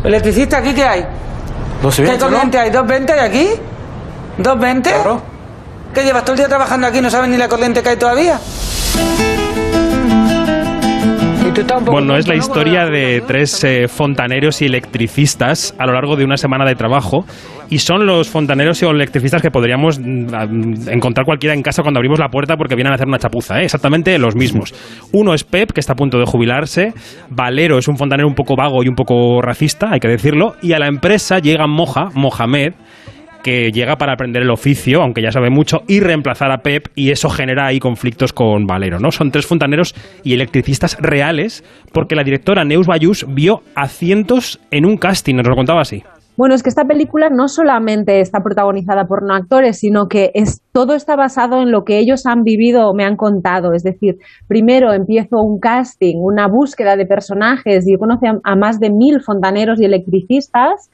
¿Electricista 0.02 0.56
aquí 0.56 0.72
qué 0.72 0.84
hay? 0.84 1.06
¿Qué 1.82 2.16
corriente 2.18 2.58
hay? 2.58 2.70
¿220 2.70 3.10
hay 3.10 3.18
aquí? 3.18 3.48
¿220? 4.38 4.82
Claro. 4.82 5.22
¿Qué 5.92 6.02
llevas 6.02 6.24
todo 6.24 6.32
el 6.32 6.38
día 6.38 6.48
trabajando 6.48 6.86
aquí 6.86 6.96
y 6.96 7.02
no 7.02 7.10
sabes 7.10 7.28
ni 7.28 7.36
la 7.36 7.48
corriente 7.48 7.82
que 7.82 7.90
hay 7.90 7.96
todavía? 7.98 8.40
Bueno, 11.86 12.16
es 12.16 12.28
la 12.28 12.36
historia 12.36 12.86
de 12.86 13.22
tres 13.26 13.64
eh, 13.64 13.88
fontaneros 13.88 14.62
y 14.62 14.66
electricistas 14.66 15.74
a 15.78 15.86
lo 15.86 15.92
largo 15.92 16.16
de 16.16 16.24
una 16.24 16.36
semana 16.36 16.64
de 16.64 16.74
trabajo. 16.74 17.24
Y 17.70 17.78
son 17.78 18.04
los 18.04 18.28
fontaneros 18.28 18.82
y 18.82 18.86
electricistas 18.86 19.40
que 19.42 19.50
podríamos 19.50 19.98
mm, 19.98 20.88
encontrar 20.88 21.24
cualquiera 21.24 21.54
en 21.54 21.62
casa 21.62 21.82
cuando 21.82 21.98
abrimos 21.98 22.18
la 22.18 22.28
puerta 22.28 22.56
porque 22.56 22.74
vienen 22.74 22.92
a 22.92 22.96
hacer 22.96 23.06
una 23.06 23.18
chapuza. 23.18 23.60
¿eh? 23.60 23.64
Exactamente 23.64 24.18
los 24.18 24.34
mismos. 24.34 24.74
Uno 25.12 25.34
es 25.34 25.44
Pep, 25.44 25.72
que 25.72 25.80
está 25.80 25.92
a 25.92 25.96
punto 25.96 26.18
de 26.18 26.24
jubilarse. 26.24 26.92
Valero 27.30 27.78
es 27.78 27.88
un 27.88 27.96
fontanero 27.96 28.28
un 28.28 28.34
poco 28.34 28.56
vago 28.56 28.82
y 28.82 28.88
un 28.88 28.94
poco 28.94 29.40
racista, 29.40 29.90
hay 29.92 30.00
que 30.00 30.08
decirlo. 30.08 30.54
Y 30.62 30.72
a 30.72 30.78
la 30.78 30.88
empresa 30.88 31.38
llega 31.38 31.66
Moja, 31.66 32.08
Mohamed 32.14 32.74
que 33.42 33.70
llega 33.72 33.96
para 33.96 34.12
aprender 34.12 34.42
el 34.42 34.50
oficio, 34.50 35.02
aunque 35.02 35.22
ya 35.22 35.32
sabe 35.32 35.50
mucho, 35.50 35.78
y 35.86 36.00
reemplazar 36.00 36.50
a 36.52 36.58
Pep, 36.58 36.88
y 36.94 37.10
eso 37.10 37.28
genera 37.28 37.66
ahí 37.66 37.78
conflictos 37.78 38.32
con 38.32 38.66
Valero, 38.66 38.98
¿no? 38.98 39.10
Son 39.10 39.30
tres 39.30 39.46
fontaneros 39.46 39.94
y 40.22 40.34
electricistas 40.34 40.96
reales, 41.00 41.64
porque 41.92 42.16
la 42.16 42.24
directora 42.24 42.64
Neus 42.64 42.86
Bayús 42.86 43.26
vio 43.28 43.62
a 43.74 43.88
cientos 43.88 44.60
en 44.70 44.86
un 44.86 44.96
casting, 44.96 45.36
nos 45.36 45.48
lo 45.48 45.56
contaba 45.56 45.80
así. 45.80 46.02
Bueno, 46.40 46.54
es 46.54 46.62
que 46.62 46.70
esta 46.70 46.86
película 46.86 47.28
no 47.28 47.48
solamente 47.48 48.20
está 48.20 48.40
protagonizada 48.40 49.04
por 49.04 49.26
no 49.26 49.34
actores, 49.34 49.78
sino 49.78 50.06
que 50.06 50.30
es, 50.32 50.62
todo 50.72 50.94
está 50.94 51.14
basado 51.14 51.60
en 51.60 51.70
lo 51.70 51.82
que 51.84 51.98
ellos 51.98 52.24
han 52.24 52.44
vivido 52.44 52.88
o 52.88 52.94
me 52.94 53.04
han 53.04 53.16
contado. 53.16 53.74
Es 53.74 53.82
decir, 53.82 54.14
primero 54.48 54.94
empiezo 54.94 55.36
un 55.42 55.58
casting, 55.60 56.14
una 56.16 56.48
búsqueda 56.48 56.96
de 56.96 57.04
personajes 57.04 57.86
y 57.86 57.94
conoce 57.98 58.28
a 58.42 58.56
más 58.56 58.80
de 58.80 58.88
mil 58.88 59.20
fontaneros 59.20 59.82
y 59.82 59.84
electricistas 59.84 60.90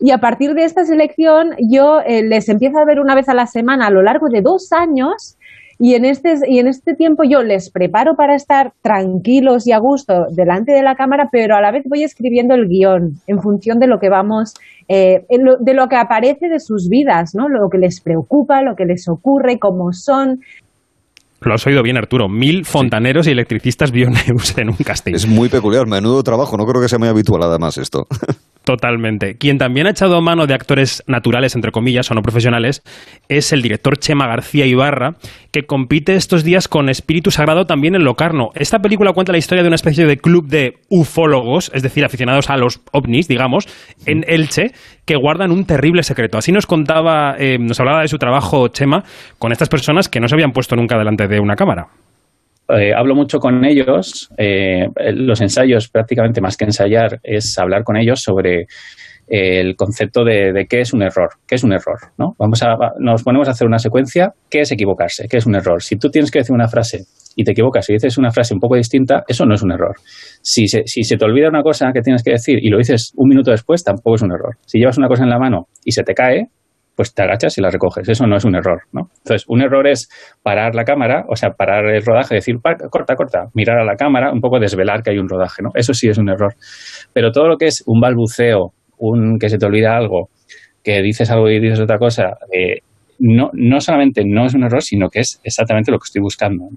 y 0.00 0.10
a 0.12 0.18
partir 0.18 0.54
de 0.54 0.64
esta 0.64 0.84
selección 0.84 1.50
yo 1.70 2.00
eh, 2.00 2.22
les 2.22 2.48
empiezo 2.48 2.78
a 2.78 2.86
ver 2.86 3.00
una 3.00 3.14
vez 3.14 3.28
a 3.28 3.34
la 3.34 3.46
semana 3.46 3.86
a 3.86 3.90
lo 3.90 4.02
largo 4.02 4.28
de 4.30 4.40
dos 4.40 4.72
años 4.72 5.36
y 5.82 5.94
en, 5.94 6.04
este, 6.04 6.34
y 6.46 6.58
en 6.58 6.66
este 6.66 6.94
tiempo 6.94 7.22
yo 7.24 7.42
les 7.42 7.70
preparo 7.70 8.14
para 8.14 8.34
estar 8.34 8.72
tranquilos 8.82 9.66
y 9.66 9.72
a 9.72 9.78
gusto 9.78 10.26
delante 10.30 10.72
de 10.72 10.82
la 10.82 10.94
cámara, 10.94 11.30
pero 11.32 11.56
a 11.56 11.62
la 11.62 11.72
vez 11.72 11.84
voy 11.88 12.02
escribiendo 12.02 12.54
el 12.54 12.68
guion 12.68 13.14
en 13.26 13.38
función 13.40 13.78
de 13.78 13.86
lo 13.86 13.98
que 13.98 14.10
vamos, 14.10 14.52
eh, 14.88 15.24
de 15.28 15.74
lo 15.74 15.88
que 15.88 15.96
aparece 15.96 16.48
de 16.48 16.60
sus 16.60 16.88
vidas, 16.90 17.30
¿no? 17.34 17.48
lo 17.48 17.70
que 17.70 17.78
les 17.78 18.02
preocupa, 18.02 18.60
lo 18.60 18.76
que 18.76 18.84
les 18.84 19.08
ocurre, 19.08 19.58
cómo 19.58 19.92
son. 19.92 20.40
Lo 21.40 21.54
has 21.54 21.66
oído 21.66 21.82
bien, 21.82 21.96
Arturo. 21.96 22.28
Mil 22.28 22.66
fontaneros 22.66 23.26
y 23.26 23.30
electricistas 23.30 23.90
Bioneus 23.92 24.58
en 24.58 24.68
un 24.68 24.76
castillo. 24.76 25.16
Es 25.16 25.26
muy 25.26 25.48
peculiar, 25.48 25.86
menudo 25.86 26.22
trabajo. 26.22 26.58
No 26.58 26.66
creo 26.66 26.82
que 26.82 26.88
sea 26.88 26.98
muy 26.98 27.08
habitual, 27.08 27.42
además, 27.42 27.78
esto. 27.78 28.06
Totalmente. 28.70 29.36
Quien 29.36 29.58
también 29.58 29.88
ha 29.88 29.90
echado 29.90 30.20
mano 30.20 30.46
de 30.46 30.54
actores 30.54 31.02
naturales, 31.08 31.56
entre 31.56 31.72
comillas, 31.72 32.08
o 32.08 32.14
no 32.14 32.22
profesionales, 32.22 32.84
es 33.28 33.52
el 33.52 33.62
director 33.62 33.98
Chema 33.98 34.28
García 34.28 34.64
Ibarra, 34.64 35.16
que 35.50 35.66
compite 35.66 36.14
estos 36.14 36.44
días 36.44 36.68
con 36.68 36.88
Espíritu 36.88 37.32
Sagrado 37.32 37.66
también 37.66 37.96
en 37.96 38.04
Locarno. 38.04 38.50
Esta 38.54 38.78
película 38.78 39.12
cuenta 39.12 39.32
la 39.32 39.38
historia 39.38 39.64
de 39.64 39.66
una 39.66 39.74
especie 39.74 40.06
de 40.06 40.18
club 40.18 40.46
de 40.46 40.78
ufólogos, 40.88 41.72
es 41.74 41.82
decir, 41.82 42.04
aficionados 42.04 42.48
a 42.48 42.56
los 42.56 42.80
ovnis, 42.92 43.26
digamos, 43.26 43.66
en 44.06 44.24
Elche, 44.28 44.70
que 45.04 45.16
guardan 45.16 45.50
un 45.50 45.64
terrible 45.64 46.04
secreto. 46.04 46.38
Así 46.38 46.52
nos 46.52 46.66
contaba, 46.66 47.34
eh, 47.40 47.58
nos 47.58 47.80
hablaba 47.80 48.02
de 48.02 48.08
su 48.08 48.18
trabajo 48.18 48.68
Chema 48.68 49.02
con 49.40 49.50
estas 49.50 49.68
personas 49.68 50.08
que 50.08 50.20
no 50.20 50.28
se 50.28 50.36
habían 50.36 50.52
puesto 50.52 50.76
nunca 50.76 50.96
delante 50.96 51.26
de 51.26 51.40
una 51.40 51.56
cámara. 51.56 51.88
Eh, 52.78 52.92
hablo 52.94 53.14
mucho 53.14 53.38
con 53.38 53.64
ellos. 53.64 54.28
Eh, 54.36 54.86
los 55.14 55.40
ensayos, 55.40 55.88
prácticamente 55.88 56.40
más 56.40 56.56
que 56.56 56.64
ensayar, 56.64 57.20
es 57.22 57.58
hablar 57.58 57.82
con 57.84 57.96
ellos 57.96 58.20
sobre 58.22 58.62
eh, 58.62 59.60
el 59.60 59.76
concepto 59.76 60.24
de, 60.24 60.66
qué 60.68 60.80
es 60.80 60.92
un 60.92 61.02
error, 61.02 61.28
qué 61.46 61.54
es 61.54 61.64
un 61.64 61.72
error, 61.72 61.98
¿no? 62.18 62.34
Vamos 62.38 62.62
a, 62.62 62.76
nos 62.98 63.22
ponemos 63.22 63.48
a 63.48 63.52
hacer 63.52 63.66
una 63.66 63.78
secuencia, 63.78 64.32
¿qué 64.50 64.60
es 64.60 64.72
equivocarse? 64.72 65.26
¿Qué 65.28 65.36
es 65.36 65.46
un 65.46 65.54
error? 65.54 65.82
Si 65.82 65.96
tú 65.96 66.10
tienes 66.10 66.30
que 66.30 66.40
decir 66.40 66.52
una 66.52 66.66
frase 66.66 67.04
y 67.36 67.44
te 67.44 67.52
equivocas 67.52 67.88
y 67.88 67.92
dices 67.92 68.18
una 68.18 68.32
frase 68.32 68.54
un 68.54 68.60
poco 68.60 68.74
distinta, 68.74 69.22
eso 69.28 69.46
no 69.46 69.54
es 69.54 69.62
un 69.62 69.72
error. 69.72 69.94
Si 70.42 70.66
se, 70.66 70.82
si 70.86 71.04
se 71.04 71.16
te 71.16 71.24
olvida 71.24 71.48
una 71.48 71.62
cosa 71.62 71.92
que 71.94 72.00
tienes 72.00 72.24
que 72.24 72.32
decir 72.32 72.58
y 72.60 72.70
lo 72.70 72.78
dices 72.78 73.12
un 73.16 73.28
minuto 73.28 73.52
después, 73.52 73.84
tampoco 73.84 74.16
es 74.16 74.22
un 74.22 74.32
error. 74.32 74.56
Si 74.66 74.78
llevas 74.78 74.98
una 74.98 75.06
cosa 75.06 75.22
en 75.22 75.30
la 75.30 75.38
mano 75.38 75.68
y 75.84 75.92
se 75.92 76.02
te 76.02 76.12
cae, 76.12 76.48
pues 76.94 77.14
te 77.14 77.22
agachas 77.22 77.56
y 77.58 77.60
la 77.60 77.70
recoges. 77.70 78.08
Eso 78.08 78.26
no 78.26 78.36
es 78.36 78.44
un 78.44 78.54
error, 78.54 78.82
¿no? 78.92 79.08
Entonces, 79.18 79.44
un 79.48 79.62
error 79.62 79.86
es 79.86 80.08
parar 80.42 80.74
la 80.74 80.84
cámara, 80.84 81.24
o 81.28 81.36
sea, 81.36 81.50
parar 81.50 81.86
el 81.86 82.04
rodaje, 82.04 82.34
decir, 82.34 82.56
corta, 82.90 83.14
corta, 83.14 83.46
mirar 83.54 83.78
a 83.78 83.84
la 83.84 83.96
cámara, 83.96 84.32
un 84.32 84.40
poco 84.40 84.58
desvelar 84.58 85.02
que 85.02 85.10
hay 85.10 85.18
un 85.18 85.28
rodaje, 85.28 85.62
¿no? 85.62 85.70
Eso 85.74 85.94
sí 85.94 86.08
es 86.08 86.18
un 86.18 86.28
error. 86.28 86.54
Pero 87.12 87.30
todo 87.30 87.48
lo 87.48 87.56
que 87.56 87.66
es 87.66 87.82
un 87.86 88.00
balbuceo, 88.00 88.72
un 88.98 89.38
que 89.38 89.48
se 89.48 89.58
te 89.58 89.66
olvida 89.66 89.96
algo, 89.96 90.28
que 90.82 91.00
dices 91.02 91.30
algo 91.30 91.48
y 91.48 91.60
dices 91.60 91.80
otra 91.80 91.98
cosa, 91.98 92.36
eh, 92.52 92.80
no, 93.18 93.50
no 93.52 93.80
solamente 93.80 94.22
no 94.26 94.46
es 94.46 94.54
un 94.54 94.64
error, 94.64 94.82
sino 94.82 95.08
que 95.08 95.20
es 95.20 95.40
exactamente 95.44 95.90
lo 95.90 95.98
que 95.98 96.06
estoy 96.06 96.22
buscando. 96.22 96.68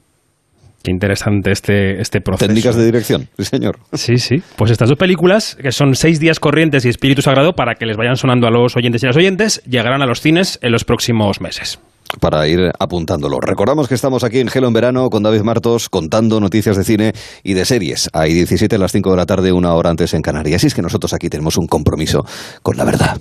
Qué 0.83 0.91
interesante 0.91 1.51
este, 1.51 2.01
este 2.01 2.19
proceso. 2.19 2.47
Técnicas 2.47 2.75
de 2.75 2.85
dirección, 2.85 3.29
sí, 3.37 3.45
señor. 3.45 3.79
Sí, 3.93 4.17
sí. 4.17 4.43
Pues 4.57 4.69
estas 4.69 4.89
dos 4.89 4.97
películas, 4.97 5.55
que 5.55 5.71
son 5.71 5.95
Seis 5.95 6.19
días 6.19 6.41
corrientes 6.41 6.83
y 6.83 6.89
Espíritu 6.89 7.21
Sagrado, 7.21 7.53
para 7.53 7.75
que 7.75 7.85
les 7.85 7.95
vayan 7.95 8.17
sonando 8.17 8.47
a 8.47 8.51
los 8.51 8.75
oyentes 8.75 9.01
y 9.01 9.05
las 9.05 9.15
oyentes, 9.15 9.63
llegarán 9.65 10.01
a 10.01 10.05
los 10.05 10.19
cines 10.19 10.59
en 10.61 10.73
los 10.73 10.83
próximos 10.83 11.39
meses. 11.39 11.79
Para 12.19 12.47
ir 12.47 12.71
apuntándolo. 12.79 13.39
Recordamos 13.39 13.87
que 13.87 13.95
estamos 13.95 14.23
aquí 14.23 14.39
en 14.39 14.47
Gelo 14.47 14.67
en 14.67 14.73
Verano 14.73 15.09
con 15.09 15.23
David 15.23 15.41
Martos 15.41 15.89
contando 15.89 16.39
noticias 16.39 16.77
de 16.77 16.83
cine 16.83 17.13
y 17.43 17.53
de 17.53 17.65
series. 17.65 18.09
Hay 18.13 18.33
17 18.33 18.75
a 18.75 18.79
las 18.79 18.91
5 18.91 19.11
de 19.11 19.17
la 19.17 19.25
tarde, 19.25 19.51
una 19.51 19.73
hora 19.73 19.89
antes 19.89 20.13
en 20.13 20.21
Canarias. 20.21 20.63
Y 20.63 20.67
es 20.67 20.75
que 20.75 20.81
nosotros 20.81 21.13
aquí 21.13 21.29
tenemos 21.29 21.57
un 21.57 21.67
compromiso 21.67 22.23
con 22.61 22.77
la 22.77 22.85
verdad, 22.85 23.17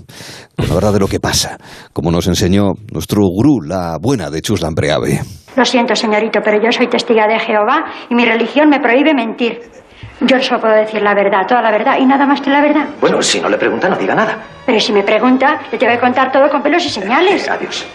con 0.57 0.69
la 0.69 0.75
verdad 0.75 0.93
de 0.93 1.01
lo 1.01 1.09
que 1.09 1.21
pasa, 1.21 1.59
como 1.93 2.11
nos 2.11 2.27
enseñó 2.27 2.73
nuestro 2.93 3.23
gurú, 3.23 3.61
la 3.63 3.99
buena 4.01 4.31
de 4.31 4.43
Chuslan 4.43 4.75
Preave. 4.75 5.21
Lo 5.57 5.65
siento, 5.65 5.95
señorito, 5.95 6.41
pero 6.43 6.63
yo 6.63 6.73
soy 6.73 6.89
testiga 6.89 7.27
de 7.27 7.39
Jehová 7.39 7.85
y 8.09 8.15
mi 8.15 8.25
religión 8.25 8.69
me 8.69 8.81
prohíbe 8.81 9.15
mentir. 9.15 9.61
Yo 10.21 10.41
solo 10.41 10.61
puedo 10.61 10.75
decir 10.75 11.03
la 11.03 11.15
verdad, 11.15 11.47
toda 11.49 11.63
la 11.63 11.71
verdad 11.71 11.97
y 11.99 12.07
nada 12.07 12.27
más 12.27 12.41
que 12.41 12.51
la 12.51 12.61
verdad. 12.61 12.87
Bueno, 13.01 13.21
si 13.23 13.41
no 13.41 13.49
le 13.49 13.59
pregunta, 13.59 13.89
no 13.89 13.97
diga 13.97 14.15
nada. 14.15 14.39
Pero 14.65 14.79
si 14.79 14.93
me 14.93 15.03
pregunta, 15.03 15.61
le 15.71 15.79
tengo 15.79 15.93
que 15.93 15.99
contar 15.99 16.31
todo 16.31 16.49
con 16.49 16.63
pelos 16.63 16.85
y 16.85 16.89
señales. 16.89 17.49
Adiós. 17.49 17.87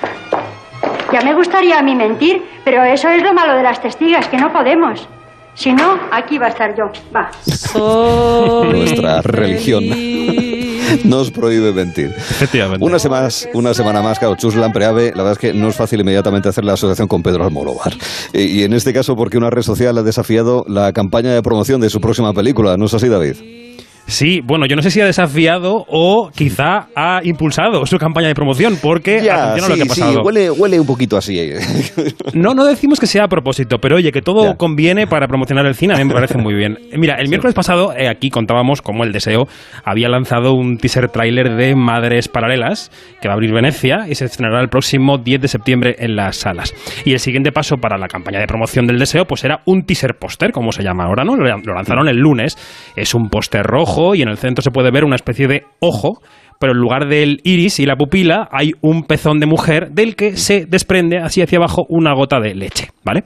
Ya 1.18 1.24
me 1.24 1.34
gustaría 1.34 1.80
a 1.80 1.82
mí 1.82 1.96
mentir, 1.96 2.44
pero 2.64 2.84
eso 2.84 3.10
es 3.10 3.24
lo 3.24 3.34
malo 3.34 3.56
de 3.56 3.64
las 3.64 3.82
testigas, 3.82 4.28
que 4.28 4.38
no 4.38 4.54
podemos. 4.54 5.08
Si 5.56 5.74
no, 5.74 5.98
aquí 6.12 6.38
va 6.38 6.46
a 6.46 6.50
estar 6.50 6.76
yo. 6.78 6.92
Va. 7.16 7.32
Nuestra 8.64 9.24
religión 9.24 9.84
nos 11.06 11.32
prohíbe 11.32 11.72
mentir. 11.74 12.14
Efectivamente. 12.16 12.86
Una 12.86 13.00
semana, 13.00 13.30
una 13.56 13.74
semana 13.74 14.04
más, 14.04 14.20
claro, 14.20 14.36
Chus 14.36 14.54
Lampreave, 14.54 15.10
la 15.16 15.24
verdad 15.24 15.32
es 15.32 15.40
que 15.40 15.54
no 15.56 15.70
es 15.70 15.76
fácil 15.76 16.02
inmediatamente 16.02 16.50
hacer 16.50 16.64
la 16.64 16.74
asociación 16.74 17.08
con 17.08 17.24
Pedro 17.24 17.46
Almodóvar. 17.46 17.96
Y, 18.32 18.44
y 18.44 18.64
en 18.64 18.74
este 18.74 18.94
caso 18.94 19.16
porque 19.16 19.40
una 19.40 19.50
red 19.50 19.64
social 19.64 19.98
ha 19.98 20.04
desafiado 20.04 20.66
la 20.68 20.94
campaña 20.94 21.34
de 21.34 21.42
promoción 21.42 21.82
de 21.82 21.90
su 21.90 22.00
próxima 22.00 22.32
película, 22.34 22.78
¿no 22.78 22.86
es 22.86 22.94
así, 22.94 23.08
David? 23.08 23.38
Sí, 24.10 24.40
bueno, 24.42 24.66
yo 24.68 24.78
no 24.78 24.82
sé 24.82 24.90
si 24.90 25.02
ha 25.02 25.06
desafiado 25.06 25.86
o 25.90 26.32
quizá 26.34 26.88
ha 26.96 27.20
impulsado 27.26 27.86
su 27.86 27.98
campaña 27.98 28.30
de 28.30 28.36
promoción, 28.36 28.78
porque 28.82 29.22
Ya, 29.22 29.52
a 29.54 29.58
lo 29.58 29.64
sí, 29.64 29.74
que 29.74 29.82
ha 29.82 29.84
sí, 29.84 29.90
pasado. 29.90 30.22
huele, 30.24 30.50
huele 30.50 30.80
un 30.80 30.88
poquito 30.88 31.18
así. 31.18 31.38
eh. 31.38 31.58
No, 32.34 32.54
no 32.54 32.64
decimos 32.64 33.02
que 33.02 33.06
sea 33.08 33.26
a 33.26 33.28
propósito, 33.28 33.80
pero 33.82 33.98
oye, 33.98 34.14
que 34.14 34.22
todo 34.22 34.46
Ya. 34.46 34.56
conviene 34.56 35.08
para 35.08 35.28
promocionar 35.28 35.66
el 35.66 35.76
cine, 35.76 35.94
a 35.94 35.98
mí 35.98 36.06
me 36.06 36.14
parece 36.14 36.38
muy 36.38 36.54
bien. 36.54 36.78
Mira, 36.94 37.16
el 37.16 37.28
miércoles 37.28 37.54
pasado, 37.54 37.94
eh, 37.98 38.08
aquí 38.08 38.30
contábamos 38.30 38.82
cómo 38.82 39.04
El 39.04 39.12
Deseo 39.12 39.50
había 39.84 40.08
lanzado 40.08 40.54
un 40.54 40.78
teaser 40.78 41.10
tráiler 41.10 41.56
de 41.58 41.76
Madres 41.76 42.30
Paralelas, 42.30 42.92
que 43.22 43.28
va 43.28 43.34
a 43.34 43.36
abrir 43.36 43.52
Venecia 43.52 44.06
y 44.10 44.16
se 44.16 44.24
estrenará 44.24 44.62
el 44.62 44.70
próximo 44.70 45.18
10 45.18 45.42
de 45.42 45.48
septiembre 45.50 45.96
en 46.00 46.16
las 46.16 46.38
salas. 46.38 46.74
Y 47.04 47.12
el 47.12 47.20
siguiente 47.20 47.52
paso 47.52 47.76
para 47.76 47.98
la 47.98 48.08
campaña 48.08 48.40
de 48.40 48.48
promoción 48.48 48.88
del 48.88 49.00
Deseo, 49.00 49.26
pues 49.26 49.44
era 49.44 49.60
un 49.66 49.84
teaser 49.84 50.16
póster, 50.18 50.54
como 50.54 50.72
se 50.72 50.82
llama 50.82 51.04
ahora, 51.04 51.26
¿no? 51.26 51.36
Lo 51.36 51.74
lanzaron 51.74 52.08
el 52.08 52.16
lunes. 52.18 52.58
Es 52.96 53.14
un 53.14 53.30
póster 53.30 53.64
rojo 53.66 53.97
y 54.16 54.22
en 54.22 54.30
el 54.30 54.38
centro 54.38 54.62
se 54.62 54.72
puede 54.72 54.92
ver 54.92 55.04
una 55.04 55.16
especie 55.16 55.48
de 55.48 55.64
ojo 55.80 56.20
pero 56.60 56.74
en 56.74 56.80
lugar 56.80 57.08
del 57.08 57.40
iris 57.44 57.80
y 57.80 57.86
la 57.86 57.96
pupila 57.96 58.48
hay 58.52 58.72
un 58.82 59.04
pezón 59.04 59.40
de 59.40 59.46
mujer 59.46 59.92
del 59.92 60.16
que 60.16 60.38
se 60.38 60.66
desprende 60.66 61.20
así 61.20 61.42
hacia 61.42 61.58
abajo 61.58 61.86
una 61.90 62.14
gota 62.14 62.40
de 62.40 62.56
leche, 62.56 62.90
¿vale? 63.04 63.24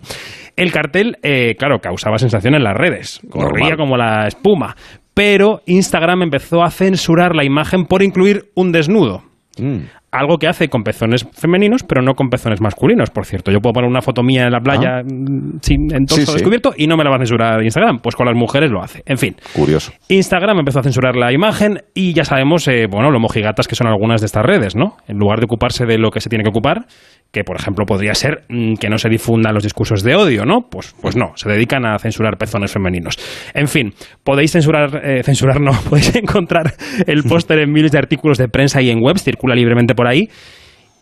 El 0.58 0.72
cartel, 0.72 1.18
eh, 1.24 1.56
claro, 1.58 1.80
causaba 1.80 2.18
sensación 2.18 2.56
en 2.56 2.64
las 2.64 2.76
redes, 2.76 3.22
corría 3.30 3.70
Normal. 3.70 3.78
como 3.78 3.98
la 3.98 4.28
espuma, 4.28 4.76
pero 5.14 5.62
Instagram 5.66 6.24
empezó 6.24 6.64
a 6.64 6.70
censurar 6.72 7.36
la 7.36 7.46
imagen 7.46 7.86
por 7.86 8.04
incluir 8.04 8.50
un 8.56 8.72
desnudo. 8.72 9.24
Mm. 9.58 9.80
Algo 10.12 10.38
que 10.38 10.48
hace 10.48 10.68
con 10.68 10.84
pezones 10.84 11.26
femeninos, 11.32 11.84
pero 11.84 12.02
no 12.02 12.14
con 12.14 12.30
pezones 12.30 12.62
masculinos, 12.62 13.10
por 13.10 13.26
cierto. 13.26 13.52
Yo 13.52 13.60
puedo 13.60 13.74
poner 13.74 13.90
una 13.90 14.02
foto 14.02 14.24
mía 14.24 14.44
en 14.44 14.52
la 14.52 14.60
playa 14.60 15.04
mm, 15.04 15.60
sin 15.62 15.94
en 15.94 16.06
torso 16.06 16.22
Ah. 16.22 16.26
Sí, 16.26 16.26
sí. 16.26 16.34
descubierto 16.34 16.74
y 16.78 16.88
no 16.88 16.98
me 16.98 17.04
la 17.04 17.10
va 17.10 17.16
a 17.16 17.20
censurar 17.20 17.64
Instagram. 17.64 18.00
Pues 18.00 18.16
con 18.16 18.26
las 18.26 18.36
mujeres 18.36 18.72
lo 18.72 18.82
hace. 18.82 19.04
En 19.06 19.18
fin. 19.18 19.36
Curioso. 19.54 19.92
Instagram 20.10 20.60
empezó 20.60 20.80
a 20.80 20.84
censurar 20.84 21.16
la 21.16 21.32
imagen 21.32 21.80
y 21.94 22.14
ya 22.14 22.26
sabemos, 22.26 22.68
eh, 22.68 22.88
bueno, 22.90 23.12
lo 23.12 23.20
mojigatas 23.20 23.68
que 23.68 23.76
son 23.76 23.88
algunas 23.88 24.22
de 24.22 24.26
estas 24.26 24.46
redes, 24.46 24.76
¿no? 24.76 24.98
En 25.08 25.18
lugar 25.18 25.40
de 25.40 25.46
ocuparse 25.46 25.86
de 25.86 25.98
lo 25.98 26.12
que 26.12 26.20
se 26.20 26.30
tiene 26.30 26.44
que 26.44 26.50
ocupar, 26.50 26.86
que 27.32 27.44
por 27.44 27.56
ejemplo 27.56 27.86
podría 27.86 28.14
ser 28.14 28.44
mm, 28.50 28.76
que 28.76 28.90
no 28.90 28.98
se 28.98 29.10
difundan 29.10 29.54
los 29.54 29.64
discursos 29.64 30.04
de 30.04 30.16
odio, 30.16 30.46
¿no? 30.46 30.68
Pues, 30.70 30.94
pues 31.02 31.16
no, 31.16 31.32
se 31.36 31.50
dedican 31.50 31.86
a 31.86 31.98
censurar 31.98 32.38
pezones 32.38 32.72
femeninos. 32.72 33.18
En 33.54 33.68
fin, 33.68 33.94
podéis 34.24 34.52
censurar, 34.52 35.02
eh, 35.04 35.24
censurar 35.24 35.62
no, 35.62 35.72
podéis 35.90 36.16
encontrar 36.16 36.74
el 37.08 37.24
póster 37.30 37.60
en 37.60 37.72
miles 37.72 37.92
de 37.92 37.98
artículos 37.98 38.38
de 38.38 38.48
prensa 38.48 38.82
y 38.82 38.90
en 38.90 39.00
webs, 39.02 39.24
circula 39.24 39.56
libremente 39.56 39.96
por 39.96 40.01
ahí. 40.08 40.30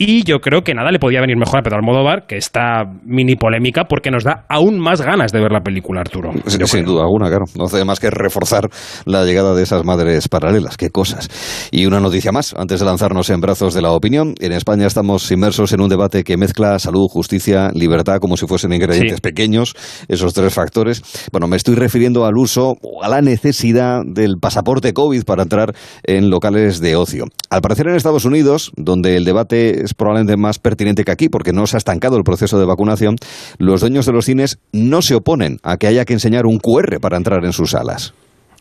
Y 0.01 0.23
yo 0.23 0.39
creo 0.39 0.61
que 0.61 0.73
nada 0.73 0.91
le 0.91 0.97
podía 0.97 1.19
venir 1.19 1.35
mejor 1.35 1.59
a 1.59 1.61
Pedro 1.61 1.75
Almodóvar 1.75 2.25
que 2.25 2.37
esta 2.37 2.85
mini 3.03 3.35
polémica 3.35 3.83
porque 3.83 4.11
nos 4.11 4.23
da 4.23 4.45
aún 4.47 4.79
más 4.79 5.01
ganas 5.01 5.33
de 5.33 5.41
ver 5.41 5.51
la 5.51 5.59
película, 5.59 5.99
Arturo. 5.99 6.31
Sin, 6.47 6.85
duda 6.85 7.01
alguna, 7.01 7.27
claro. 7.27 7.43
No 7.57 7.65
hace 7.65 7.83
más 7.83 7.99
que 7.99 8.09
reforzar 8.09 8.69
la 9.03 9.25
llegada 9.25 9.53
de 9.53 9.61
esas 9.61 9.83
madres 9.83 10.29
paralelas. 10.29 10.77
Qué 10.77 10.89
cosas. 10.89 11.27
Y 11.71 11.85
una 11.85 11.99
noticia 11.99 12.31
más, 12.31 12.55
antes 12.57 12.79
de 12.79 12.85
lanzarnos 12.85 13.29
en 13.29 13.41
brazos 13.41 13.73
de 13.73 13.81
la 13.81 13.91
opinión. 13.91 14.35
En 14.39 14.53
España 14.53 14.87
estamos 14.87 15.29
inmersos 15.33 15.73
en 15.73 15.81
un 15.81 15.89
debate 15.89 16.23
que 16.23 16.37
mezcla 16.37 16.79
salud, 16.79 17.09
justicia, 17.09 17.69
libertad, 17.73 18.19
como 18.21 18.37
si 18.37 18.47
fuesen 18.47 18.71
ingredientes 18.71 19.17
Sí. 19.17 19.21
pequeños, 19.21 19.75
esos 20.07 20.33
tres 20.33 20.53
factores. 20.53 21.01
Bueno, 21.33 21.49
me 21.49 21.57
estoy 21.57 21.75
refiriendo 21.75 22.25
al 22.25 22.37
uso 22.37 22.77
o 22.81 23.03
a 23.03 23.09
la 23.09 23.21
necesidad 23.21 24.03
del 24.05 24.35
pasaporte 24.39 24.93
COVID 24.93 25.25
para 25.25 25.43
entrar 25.43 25.75
en 26.03 26.29
locales 26.29 26.79
de 26.79 26.95
ocio. 26.95 27.25
Al 27.49 27.59
parecer 27.59 27.89
en 27.89 27.95
Estados 27.95 28.23
Unidos, 28.23 28.71
donde 28.77 29.17
el 29.17 29.25
debate 29.25 29.88
es 29.89 29.93
probablemente 29.93 30.37
más 30.37 30.59
pertinente 30.59 31.03
que 31.03 31.11
aquí, 31.11 31.29
porque 31.29 31.53
no 31.53 31.67
se 31.67 31.77
ha 31.77 31.79
estancado 31.79 32.17
el 32.17 32.23
proceso 32.23 32.59
de 32.59 32.65
vacunación, 32.65 33.15
los 33.57 33.81
dueños 33.81 34.05
de 34.05 34.13
los 34.13 34.25
cines 34.25 34.59
no 34.71 35.01
se 35.01 35.15
oponen 35.15 35.57
a 35.63 35.77
que 35.77 35.87
haya 35.87 36.05
que 36.05 36.13
enseñar 36.13 36.45
un 36.45 36.59
QR 36.59 36.99
para 36.99 37.17
entrar 37.17 37.43
en 37.43 37.53
sus 37.53 37.71
salas. 37.71 38.13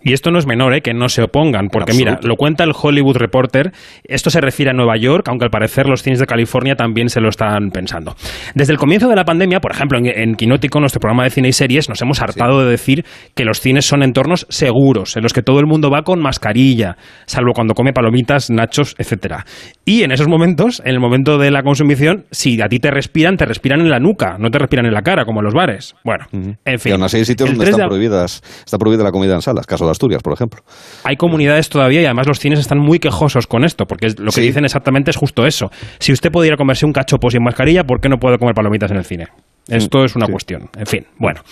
Y 0.02 0.12
esto 0.12 0.31
no 0.31 0.38
es 0.38 0.47
menor, 0.47 0.75
¿eh? 0.75 0.81
que 0.81 0.95
no 0.95 1.09
se 1.09 1.23
opongan, 1.23 1.69
porque 1.69 1.93
mira, 1.93 2.21
lo 2.23 2.37
cuenta 2.37 2.62
el 2.62 2.73
Hollywood 2.73 3.17
Reporter, 3.17 3.73
esto 4.05 4.31
se 4.31 4.40
refiere 4.40 4.71
a 4.71 4.75
Nueva 4.75 4.97
York, 4.97 5.26
aunque 5.28 5.45
al 5.45 5.50
parecer 5.50 5.88
los 5.88 6.02
cines 6.02 6.21
de 6.21 6.26
California 6.26 6.76
también 6.76 7.09
se 7.09 7.21
lo 7.21 7.28
están 7.28 7.71
pensando. 7.71 8.14
Desde 8.55 8.73
el 8.73 8.78
comienzo 8.78 9.09
de 9.09 9.17
la 9.17 9.25
pandemia, 9.25 9.59
por 9.59 9.73
ejemplo, 9.73 9.99
en, 9.99 10.07
en 10.07 10.35
Quinótico, 10.37 10.78
nuestro 10.78 11.00
programa 11.00 11.25
de 11.25 11.31
cine 11.31 11.49
y 11.49 11.52
series, 11.52 11.88
nos 11.88 12.00
hemos 12.00 12.23
hartado 12.23 12.61
de 12.61 12.71
decir 12.71 13.05
que 13.35 13.45
los 13.45 13.61
cines 13.61 13.87
son 13.87 14.05
entornos 14.05 14.47
seguros, 14.49 15.17
en 15.17 15.25
los 15.25 15.33
que 15.33 15.43
todo 15.43 15.59
el 15.59 15.67
mundo 15.67 15.90
va 15.90 16.02
con 16.02 16.21
mascarilla, 16.21 16.97
salvo 17.26 17.52
cuando 17.52 17.75
come 17.75 17.93
palomitas, 17.93 18.50
nachos, 18.50 18.95
etcétera. 18.99 19.45
Y 19.85 20.05
en 20.05 20.12
esos 20.12 20.28
momentos, 20.28 20.81
en 20.85 20.95
el 20.95 21.00
momento 21.00 21.38
de 21.38 21.50
la 21.50 21.62
consumición, 21.64 22.26
si 22.31 22.62
a 22.62 22.69
ti 22.69 22.78
te 22.78 22.93
respiran, 22.93 23.37
te 23.37 23.47
respiran 23.47 23.81
en 23.81 23.90
la 23.90 23.99
nuca, 23.99 24.37
no 24.38 24.50
te 24.50 24.59
respiran 24.59 24.87
en 24.87 24.95
la 24.95 25.02
cara, 25.02 25.25
como 25.25 25.40
en 25.40 25.45
los 25.47 25.55
bares. 25.55 25.97
Bueno, 26.05 26.26
en 26.33 26.78
fin. 26.78 26.90
y 26.90 26.93
aún 26.93 27.02
así 27.02 27.17
hay 27.17 27.25
sitios 27.25 27.49
donde 27.49 27.64
3 27.64 27.76
de 27.76 27.83
están 27.83 27.88
prohibidas, 27.88 28.43
está 28.64 28.78
prohibida 28.78 29.02
la 29.02 29.11
comida 29.11 29.35
en 29.35 29.43
salas, 29.43 29.67
caso 29.67 29.88
de 29.88 29.92
Asturias, 29.92 30.23
por 30.23 30.33
ejemplo. 30.33 30.62
hay 31.04 31.16
comunidades 31.16 31.68
todavía 31.68 32.00
y 32.02 32.04
además 32.04 32.26
los 32.26 32.38
cines 32.38 32.59
están 32.59 32.78
muy 32.78 32.99
quejosos 32.99 33.47
con 33.47 33.64
esto, 33.64 33.87
porque 33.87 34.09
lo 34.18 34.26
que 34.26 34.33
Sí. 34.33 34.42
dicen 34.42 34.64
exactamente 34.64 35.11
es 35.11 35.16
justo 35.16 35.47
eso. 35.47 35.71
Si 35.99 36.12
usted 36.12 36.30
puede 36.30 36.49
ir 36.49 36.54
a 36.54 36.57
comerse 36.57 36.87
un 36.87 36.92
cachopo 36.92 37.30
sin 37.30 37.42
mascarilla, 37.42 37.85
¿por 37.85 38.00
qué 38.00 38.09
no 38.09 38.18
puede 38.18 38.38
comer 38.38 38.54
palomitas 38.54 38.90
en 38.90 38.97
el 38.99 39.04
cine? 39.04 39.26
Esto 39.68 40.02
es 40.02 40.16
una 40.16 40.25
sí. 40.25 40.33
cuestión. 40.33 40.71
En 40.78 40.87
fin, 40.87 41.07
bueno. 41.18 41.42